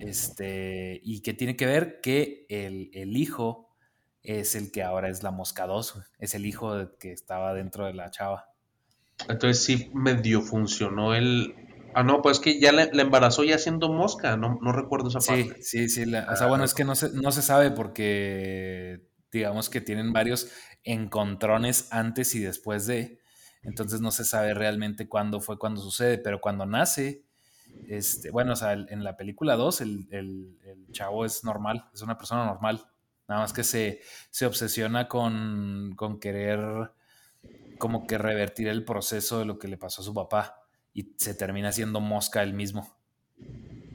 Este. 0.00 1.00
¿Y 1.02 1.20
qué 1.22 1.32
tiene 1.32 1.56
que 1.56 1.64
ver? 1.64 2.02
Que 2.02 2.44
el, 2.50 2.90
el 2.92 3.16
hijo 3.16 3.66
es 4.26 4.54
el 4.54 4.70
que 4.70 4.82
ahora 4.82 5.08
es 5.08 5.22
la 5.22 5.30
mosca 5.30 5.66
2, 5.66 6.02
es 6.18 6.34
el 6.34 6.46
hijo 6.46 6.96
que 6.98 7.12
estaba 7.12 7.54
dentro 7.54 7.86
de 7.86 7.94
la 7.94 8.10
chava. 8.10 8.50
Entonces 9.28 9.64
sí 9.64 9.90
medio 9.94 10.42
funcionó 10.42 11.14
el... 11.14 11.54
Ah, 11.94 12.02
no, 12.02 12.20
pues 12.20 12.40
que 12.40 12.60
ya 12.60 12.72
la, 12.72 12.84
embarazó 12.84 13.42
ya 13.42 13.58
siendo 13.58 13.90
mosca, 13.90 14.36
no, 14.36 14.58
no 14.60 14.72
recuerdo 14.72 15.08
esa 15.08 15.20
parte. 15.20 15.62
Sí, 15.62 15.88
sí, 15.88 16.04
sí, 16.04 16.14
o 16.14 16.36
sea, 16.36 16.46
bueno, 16.46 16.64
es 16.64 16.74
que 16.74 16.84
no 16.84 16.94
se, 16.94 17.10
no 17.12 17.32
se 17.32 17.40
sabe 17.40 17.70
porque 17.70 19.00
digamos 19.32 19.70
que 19.70 19.80
tienen 19.80 20.12
varios 20.12 20.50
encontrones 20.84 21.88
antes 21.90 22.34
y 22.34 22.40
después 22.40 22.86
de, 22.86 23.18
entonces 23.62 24.00
no 24.00 24.10
se 24.10 24.24
sabe 24.24 24.52
realmente 24.52 25.08
cuándo 25.08 25.40
fue 25.40 25.58
cuando 25.58 25.80
sucede, 25.80 26.18
pero 26.18 26.40
cuando 26.40 26.66
nace, 26.66 27.24
este, 27.88 28.30
bueno, 28.30 28.52
o 28.52 28.56
sea, 28.56 28.72
en 28.72 29.04
la 29.04 29.16
película 29.16 29.56
2 29.56 29.80
el, 29.80 30.08
el, 30.10 30.86
chavo 30.92 31.24
es 31.24 31.44
normal, 31.44 31.84
es 31.92 32.02
una 32.02 32.16
persona 32.16 32.46
normal, 32.46 32.86
nada 33.28 33.42
más 33.42 33.52
que 33.52 33.64
se, 33.64 34.00
se 34.30 34.46
obsesiona 34.46 35.08
con, 35.08 35.94
con 35.96 36.18
querer 36.20 36.90
como 37.78 38.06
que 38.06 38.18
revertir 38.18 38.68
el 38.68 38.84
proceso 38.84 39.38
de 39.38 39.44
lo 39.44 39.58
que 39.58 39.68
le 39.68 39.76
pasó 39.76 40.02
a 40.02 40.04
su 40.04 40.14
papá 40.14 40.62
y 40.94 41.12
se 41.16 41.34
termina 41.34 41.72
siendo 41.72 42.00
mosca 42.00 42.42
él 42.42 42.54
mismo. 42.54 42.96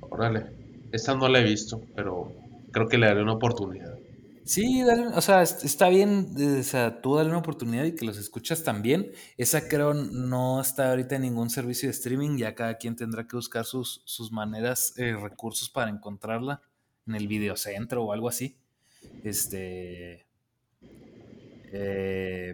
Órale, 0.01 0.51
esta 0.91 1.15
no 1.15 1.27
la 1.27 1.39
he 1.39 1.43
visto, 1.43 1.81
pero 1.95 2.31
creo 2.71 2.87
que 2.87 2.97
le 2.97 3.07
daré 3.07 3.23
una 3.23 3.33
oportunidad. 3.33 3.97
Sí, 4.43 4.83
o 4.83 5.21
sea, 5.21 5.43
está 5.43 5.87
bien, 5.89 6.27
eh, 6.37 6.59
o 6.59 6.63
sea, 6.63 7.01
tú 7.01 7.15
dale 7.15 7.29
una 7.29 7.39
oportunidad 7.39 7.85
y 7.85 7.95
que 7.95 8.05
los 8.05 8.17
escuchas 8.17 8.63
también. 8.63 9.11
Esa 9.37 9.67
creo 9.67 9.93
no 9.93 10.59
está 10.59 10.89
ahorita 10.89 11.15
en 11.15 11.21
ningún 11.21 11.49
servicio 11.49 11.87
de 11.87 11.91
streaming, 11.91 12.37
ya 12.37 12.55
cada 12.55 12.77
quien 12.77 12.95
tendrá 12.95 13.27
que 13.27 13.35
buscar 13.35 13.65
sus, 13.65 14.01
sus 14.05 14.31
maneras, 14.31 14.93
eh, 14.97 15.15
recursos 15.15 15.69
para 15.69 15.91
encontrarla 15.91 16.61
en 17.07 17.15
el 17.15 17.27
videocentro 17.27 18.03
o 18.03 18.13
algo 18.13 18.27
así. 18.27 18.57
Este. 19.23 20.25
Eh, 21.73 22.53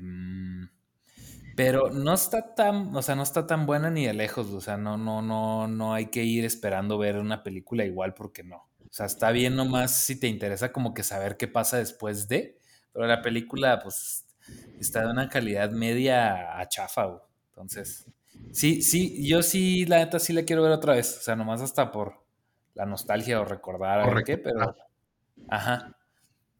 pero 1.58 1.90
no 1.90 2.14
está 2.14 2.54
tan, 2.54 2.96
o 2.96 3.02
sea, 3.02 3.16
no 3.16 3.24
está 3.24 3.48
tan 3.48 3.66
buena 3.66 3.90
ni 3.90 4.06
de 4.06 4.14
lejos, 4.14 4.52
o 4.52 4.62
sea, 4.62 4.78
no, 4.78 4.96
no, 4.96 5.24
no, 5.24 5.68
no 5.68 5.96
hay 5.96 6.06
que 6.12 6.24
ir 6.24 6.46
esperando 6.46 7.00
ver 7.00 7.18
una 7.18 7.42
película 7.42 7.84
igual 7.84 8.14
porque 8.14 8.44
no. 8.44 8.58
O 8.58 8.92
sea, 8.92 9.08
está 9.08 9.32
bien 9.32 9.56
nomás 9.56 9.92
si 9.92 10.20
te 10.20 10.28
interesa 10.28 10.72
como 10.72 10.94
que 10.94 11.02
saber 11.02 11.36
qué 11.36 11.48
pasa 11.48 11.78
después 11.78 12.28
de, 12.28 12.60
pero 12.94 13.08
la 13.08 13.24
película 13.24 13.80
pues 13.82 14.28
está 14.80 15.02
de 15.02 15.08
una 15.08 15.30
calidad 15.30 15.72
media 15.72 16.60
a 16.60 16.68
chafa, 16.70 17.24
Entonces, 17.50 18.06
sí, 18.52 18.84
sí, 18.84 19.28
yo 19.28 19.42
sí, 19.42 19.88
la 19.88 19.98
neta 19.98 20.20
sí 20.20 20.34
la 20.34 20.44
quiero 20.44 20.62
ver 20.62 20.74
otra 20.74 20.94
vez, 20.94 21.18
o 21.18 21.22
sea, 21.24 21.36
nomás 21.36 21.62
hasta 21.62 21.92
por 21.92 22.24
la 22.76 22.86
nostalgia 22.86 23.42
o 23.42 23.46
recordar 23.46 24.02
a 24.02 24.14
ver 24.14 24.24
qué, 24.24 24.38
pero... 24.38 24.76
Ajá. 25.50 25.97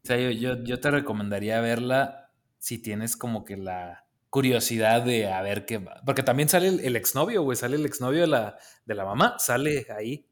Sea, 0.08 0.16
yo, 0.16 0.30
yo, 0.30 0.64
yo 0.64 0.80
te 0.80 0.90
recomendaría 0.90 1.60
verla 1.60 2.30
si 2.56 2.78
tienes 2.78 3.14
como 3.14 3.44
que 3.44 3.58
la 3.58 4.06
curiosidad 4.30 5.02
de 5.02 5.30
a 5.30 5.42
ver 5.42 5.66
qué 5.66 5.76
va. 5.76 6.00
Porque 6.06 6.22
también 6.22 6.48
sale 6.48 6.68
el, 6.68 6.96
exnovio, 6.96 7.42
güey, 7.42 7.58
sale 7.58 7.76
el 7.76 7.84
exnovio 7.84 8.22
de 8.22 8.26
la, 8.26 8.56
de 8.86 8.94
la 8.94 9.04
mamá, 9.04 9.36
sale 9.38 9.86
ahí. 9.94 10.24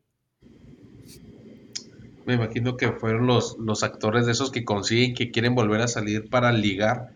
Me 2.24 2.36
imagino 2.36 2.78
que 2.78 2.90
fueron 2.92 3.26
los, 3.26 3.58
los 3.58 3.82
actores 3.82 4.24
de 4.24 4.32
esos 4.32 4.50
que 4.50 4.64
consiguen 4.64 5.14
que 5.14 5.30
quieren 5.30 5.54
volver 5.54 5.82
a 5.82 5.88
salir 5.88 6.30
para 6.30 6.52
ligar, 6.52 7.14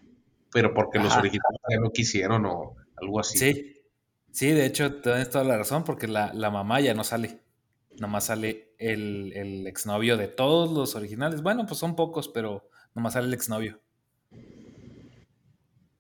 pero 0.53 0.75
porque 0.75 0.99
los 0.99 1.17
originales 1.17 1.81
no 1.81 1.93
quisieron 1.93 2.45
o 2.45 2.77
algo 3.01 3.21
así. 3.21 3.39
Sí, 3.39 3.77
sí, 4.33 4.49
de 4.51 4.67
hecho, 4.67 5.01
tienes 5.01 5.31
toda 5.31 5.45
la 5.45 5.57
razón, 5.57 5.83
porque 5.83 6.09
la, 6.09 6.51
mamá 6.51 6.81
ya 6.81 6.93
no 6.93 7.05
sale. 7.05 7.41
Nomás 7.99 8.27
sale 8.27 8.75
el, 8.79 9.33
el 9.35 9.67
exnovio 9.67 10.17
de 10.17 10.29
todos 10.29 10.73
los 10.73 10.95
originales. 10.95 11.43
Bueno, 11.43 11.67
pues 11.67 11.79
son 11.79 11.97
pocos, 11.97 12.29
pero 12.29 12.69
nomás 12.95 13.15
sale 13.15 13.27
el 13.27 13.35
exnovio. 13.35 13.81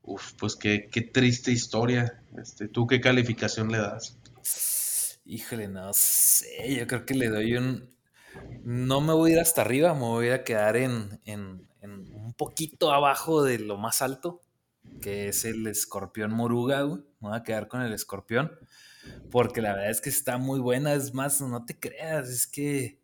Uf, 0.02 0.32
pues 0.38 0.56
qué, 0.56 0.88
qué 0.90 1.02
triste 1.02 1.52
historia. 1.52 2.22
Este, 2.36 2.68
¿Tú 2.68 2.86
qué 2.86 3.00
calificación 3.00 3.70
le 3.70 3.78
das? 3.78 4.18
Híjole, 5.24 5.68
no 5.68 5.92
sé. 5.92 6.74
Yo 6.74 6.86
creo 6.88 7.06
que 7.06 7.14
le 7.14 7.28
doy 7.28 7.56
un. 7.56 7.88
No 8.64 9.00
me 9.00 9.12
voy 9.12 9.30
a 9.30 9.34
ir 9.34 9.40
hasta 9.40 9.60
arriba, 9.60 9.94
me 9.94 10.00
voy 10.00 10.30
a 10.30 10.42
quedar 10.42 10.76
en, 10.76 11.20
en, 11.24 11.68
un 11.82 12.34
poquito 12.34 12.92
abajo 12.92 13.42
de 13.44 13.58
lo 13.58 13.76
más 13.76 14.02
alto, 14.02 14.40
que 15.00 15.28
es 15.28 15.44
el 15.44 15.66
escorpión 15.68 16.32
moruga. 16.32 16.84
Me 16.84 17.02
voy 17.20 17.36
a 17.36 17.44
quedar 17.44 17.68
con 17.68 17.82
el 17.82 17.92
escorpión, 17.92 18.50
porque 19.30 19.60
la 19.60 19.74
verdad 19.74 19.90
es 19.90 20.00
que 20.00 20.10
está 20.10 20.38
muy 20.38 20.60
buena. 20.60 20.94
Es 20.94 21.14
más, 21.14 21.40
no 21.40 21.64
te 21.64 21.78
creas, 21.78 22.28
es 22.28 22.46
que 22.46 22.98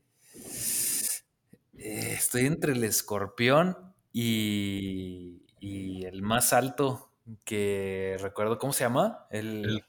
eh, 1.79 2.13
estoy 2.15 2.47
entre 2.47 2.73
el 2.73 2.85
escorpión 2.85 3.77
y, 4.13 5.43
y 5.61 6.05
el 6.05 6.23
más 6.23 6.53
alto 6.53 7.13
que 7.45 8.17
recuerdo, 8.21 8.59
¿cómo 8.59 8.73
se 8.73 8.85
llama? 8.85 9.27
El, 9.31 9.85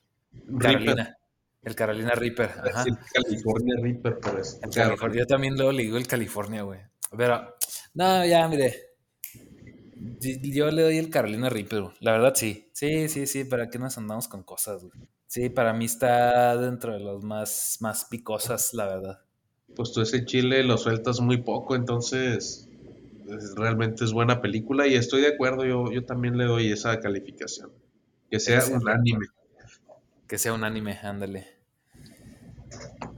Carolina. 0.59 1.17
El 1.63 1.75
Carolina 1.75 2.11
Reaper. 2.11 2.49
Ajá. 2.49 2.85
El 2.87 2.97
California 3.13 3.75
Reaper, 3.81 4.19
pero 4.21 4.39
es. 4.39 4.59
El 4.63 4.69
California, 4.69 5.19
yo 5.19 5.27
también 5.27 5.55
luego 5.55 5.71
le 5.71 5.83
digo 5.83 5.97
el 5.97 6.07
California, 6.07 6.63
güey. 6.63 6.79
Pero, 7.15 7.55
no, 7.93 8.25
ya, 8.25 8.47
mire. 8.47 8.83
Yo 10.19 10.71
le 10.71 10.81
doy 10.83 10.97
el 10.97 11.09
Carolina 11.09 11.49
Reaper, 11.49 11.85
la 11.99 12.11
verdad 12.13 12.33
sí. 12.35 12.69
Sí, 12.73 13.09
sí, 13.09 13.27
sí, 13.27 13.43
¿para 13.43 13.69
qué 13.69 13.79
nos 13.79 13.97
andamos 13.97 14.27
con 14.27 14.43
cosas, 14.43 14.83
güey? 14.83 15.09
Sí, 15.27 15.49
para 15.49 15.73
mí 15.73 15.85
está 15.85 16.57
dentro 16.57 16.93
de 16.93 16.99
los 16.99 17.23
más, 17.23 17.77
más 17.81 18.05
picosas, 18.05 18.73
la 18.73 18.87
verdad. 18.87 19.21
Pues 19.75 19.91
tú 19.91 20.01
ese 20.01 20.25
chile 20.25 20.63
lo 20.63 20.77
sueltas 20.77 21.19
muy 21.19 21.37
poco, 21.41 21.75
entonces 21.75 22.69
realmente 23.55 24.05
es 24.05 24.13
buena 24.13 24.41
película 24.41 24.87
y 24.87 24.95
estoy 24.95 25.21
de 25.21 25.27
acuerdo, 25.27 25.65
yo, 25.65 25.91
yo 25.91 26.05
también 26.05 26.37
le 26.37 26.45
doy 26.45 26.71
esa 26.71 26.99
calificación. 26.99 27.71
Que 28.31 28.39
sea 28.39 28.65
un 28.65 28.87
anime. 28.87 29.27
Que 30.27 30.37
sea 30.37 30.53
un 30.53 30.63
anime, 30.63 30.97
ándale. 31.03 31.47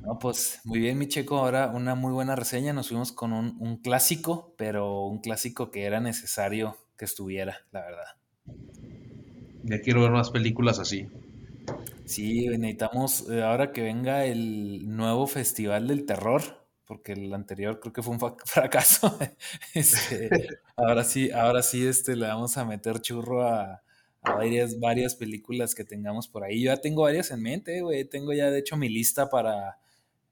No, 0.03 0.17
pues 0.19 0.61
muy 0.63 0.79
bien, 0.79 0.97
mi 0.97 1.07
checo. 1.07 1.37
Ahora 1.37 1.67
una 1.67 1.95
muy 1.95 2.11
buena 2.11 2.35
reseña. 2.35 2.73
Nos 2.73 2.89
fuimos 2.89 3.11
con 3.11 3.33
un, 3.33 3.57
un, 3.59 3.77
clásico, 3.77 4.53
pero 4.57 5.05
un 5.05 5.19
clásico 5.19 5.71
que 5.71 5.83
era 5.85 5.99
necesario 5.99 6.77
que 6.97 7.05
estuviera, 7.05 7.65
la 7.71 7.81
verdad. 7.81 8.05
Ya 9.63 9.81
quiero 9.81 10.01
ver 10.01 10.11
más 10.11 10.29
películas 10.29 10.79
así. 10.79 11.07
Sí, 12.09 12.47
necesitamos, 12.47 13.29
eh, 13.29 13.43
ahora 13.43 13.71
que 13.71 13.83
venga 13.83 14.25
el 14.25 14.87
nuevo 14.89 15.27
Festival 15.27 15.87
del 15.87 16.07
Terror, 16.07 16.41
porque 16.85 17.11
el 17.11 17.31
anterior 17.35 17.79
creo 17.79 17.93
que 17.93 18.01
fue 18.01 18.15
un 18.15 18.19
fracaso. 18.45 19.15
Este, 19.75 20.27
ahora 20.75 21.03
sí, 21.03 21.29
ahora 21.29 21.61
sí 21.61 21.85
este, 21.85 22.15
le 22.15 22.25
vamos 22.25 22.57
a 22.57 22.65
meter 22.65 22.99
churro 22.99 23.47
a, 23.47 23.83
varias, 24.23 24.79
varias 24.79 25.13
películas 25.13 25.75
que 25.75 25.83
tengamos 25.83 26.27
por 26.27 26.43
ahí. 26.43 26.63
Yo 26.63 26.73
ya 26.73 26.81
tengo 26.81 27.03
varias 27.03 27.29
en 27.29 27.43
mente, 27.43 27.81
güey. 27.81 28.05
Tengo 28.05 28.33
ya 28.33 28.49
de 28.49 28.57
hecho 28.57 28.75
mi 28.75 28.89
lista 28.89 29.29
para, 29.29 29.77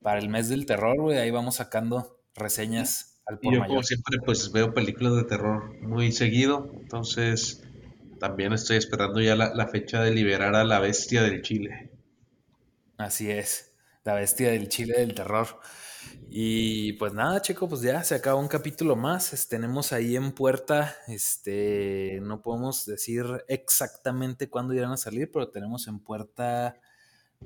para 0.02 0.18
el 0.18 0.30
mes 0.30 0.50
del 0.50 0.66
terror, 0.66 1.00
güey. 1.00 1.20
Ahí 1.20 1.30
vamos 1.30 1.58
sacando 1.58 2.20
reseñas 2.34 3.22
al 3.28 3.38
por 3.38 3.54
Yo 3.54 3.63
como 3.68 3.84
siempre 3.84 4.18
pues 4.26 4.52
veo 4.52 4.74
películas 4.74 5.16
de 5.16 5.26
terror 5.26 5.80
muy 5.82 6.12
seguido, 6.12 6.72
entonces 6.82 7.67
también 8.20 8.54
estoy 8.54 8.78
esperando 8.78 9.22
ya 9.22 9.36
la, 9.36 9.54
la 9.54 9.68
fecha 9.68 10.02
de 10.02 10.12
liberar 10.12 10.56
a 10.56 10.64
la 10.64 10.80
bestia 10.80 11.24
del 11.24 11.42
Chile. 11.42 11.92
Así 12.98 13.30
es, 13.30 13.74
la 14.04 14.16
bestia 14.16 14.52
del 14.52 14.70
Chile 14.70 14.96
del 15.00 15.14
terror. 15.14 15.60
Y 16.30 16.94
pues 16.94 17.14
nada, 17.14 17.42
chico, 17.42 17.70
pues 17.70 17.82
ya 17.82 18.04
se 18.04 18.16
acaba 18.16 18.40
un 18.40 18.48
capítulo 18.48 18.96
más. 18.96 19.48
tenemos 19.48 19.94
ahí 19.94 20.16
en 20.16 20.34
puerta, 20.34 20.96
este, 21.08 22.20
no 22.22 22.42
podemos 22.42 22.86
decir 22.86 23.26
exactamente 23.48 24.50
cuándo 24.50 24.74
irán 24.74 24.92
a 24.92 24.98
salir, 24.98 25.32
pero 25.32 25.50
tenemos 25.50 25.88
en 25.88 26.00
puerta 26.00 26.80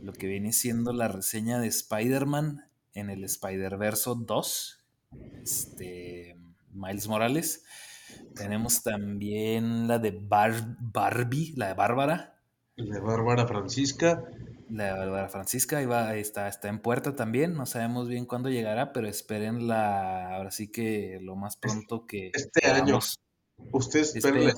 lo 0.02 0.14
que 0.14 0.28
viene 0.28 0.52
siendo 0.52 0.94
la 0.94 1.08
reseña 1.08 1.60
de 1.60 1.68
Spider-Man 1.68 2.70
en 2.94 3.10
el 3.10 3.24
Spider-Verse 3.24 4.12
2, 4.18 4.86
este, 5.44 6.38
Miles 6.74 7.08
Morales. 7.08 7.63
Tenemos 8.36 8.82
también 8.84 9.88
la 9.88 10.00
de 10.00 10.12
Barbie, 10.12 11.54
la 11.56 11.68
de 11.68 11.74
Bárbara. 11.74 12.40
La 12.76 12.96
de 12.96 13.02
Bárbara 13.02 13.48
Francisca. 13.48 14.24
La 14.70 14.96
Bárbara 14.96 15.28
Francisca 15.28 15.78
ahí 15.78 15.86
va, 15.86 16.16
está, 16.16 16.48
está 16.48 16.70
en 16.70 16.82
puerta 16.82 17.16
también. 17.16 17.54
No 17.54 17.66
sabemos 17.66 18.08
bien 18.08 18.26
cuándo 18.26 18.50
llegará, 18.50 18.94
pero 18.94 19.08
espérenla 19.08 20.36
ahora 20.36 20.52
sí 20.52 20.72
que 20.72 21.20
lo 21.22 21.36
más 21.36 21.58
pronto 21.58 22.06
que. 22.06 22.32
Este 22.34 22.68
año. 22.68 23.00
Ustedes 23.72 24.16
espérenla. 24.16 24.54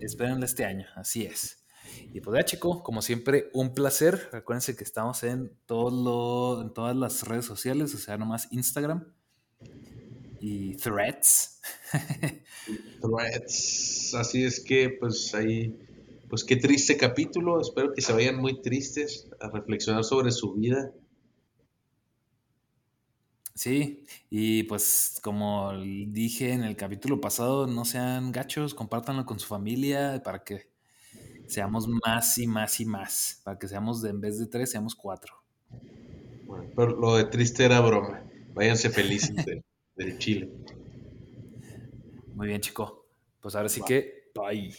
Espérenla 0.00 0.46
este 0.46 0.64
año, 0.64 0.86
así 0.96 1.24
es. 1.24 1.64
Y 2.12 2.20
pues 2.20 2.38
ya, 2.38 2.44
chico, 2.44 2.82
como 2.82 3.02
siempre, 3.02 3.50
un 3.52 3.74
placer. 3.74 4.30
Acuérdense 4.32 4.76
que 4.76 4.84
estamos 4.84 5.22
en, 5.22 5.52
todo 5.66 6.62
en 6.62 6.72
todas 6.72 6.96
las 6.96 7.26
redes 7.28 7.44
sociales, 7.44 7.94
o 7.94 7.98
sea, 7.98 8.16
nomás 8.16 8.48
Instagram 8.52 9.12
y 10.40 10.74
Threads. 10.76 11.60
threads. 13.00 14.14
Así 14.14 14.44
es 14.44 14.60
que, 14.60 14.96
pues 14.98 15.34
ahí 15.34 15.78
pues 16.30 16.44
qué 16.44 16.56
triste 16.56 16.96
capítulo. 16.96 17.60
Espero 17.60 17.92
que 17.92 18.00
se 18.00 18.12
vayan 18.12 18.36
muy 18.36 18.62
tristes 18.62 19.28
a 19.40 19.50
reflexionar 19.50 20.04
sobre 20.04 20.30
su 20.30 20.54
vida. 20.54 20.92
Sí, 23.52 24.06
y 24.30 24.62
pues 24.62 25.18
como 25.22 25.72
dije 26.06 26.52
en 26.52 26.62
el 26.62 26.76
capítulo 26.76 27.20
pasado, 27.20 27.66
no 27.66 27.84
sean 27.84 28.32
gachos, 28.32 28.74
compártanlo 28.74 29.26
con 29.26 29.38
su 29.38 29.48
familia 29.48 30.22
para 30.24 30.44
que 30.44 30.70
seamos 31.46 31.86
más 31.88 32.38
y 32.38 32.46
más 32.46 32.80
y 32.80 32.86
más, 32.86 33.42
para 33.44 33.58
que 33.58 33.68
seamos 33.68 34.00
de, 34.00 34.10
en 34.10 34.20
vez 34.20 34.38
de 34.38 34.46
tres, 34.46 34.70
seamos 34.70 34.94
cuatro. 34.94 35.34
Bueno, 36.46 36.70
pero 36.74 36.96
lo 36.96 37.16
de 37.16 37.24
triste 37.24 37.64
era 37.64 37.80
broma. 37.80 38.22
Váyanse 38.54 38.88
felices 38.88 39.34
del 40.04 40.18
Chile. 40.18 40.48
Muy 42.34 42.46
bien, 42.48 42.60
chico. 42.60 43.06
Pues 43.40 43.54
ahora 43.54 43.68
sí 43.68 43.82
que, 43.82 44.30
bye. 44.34 44.74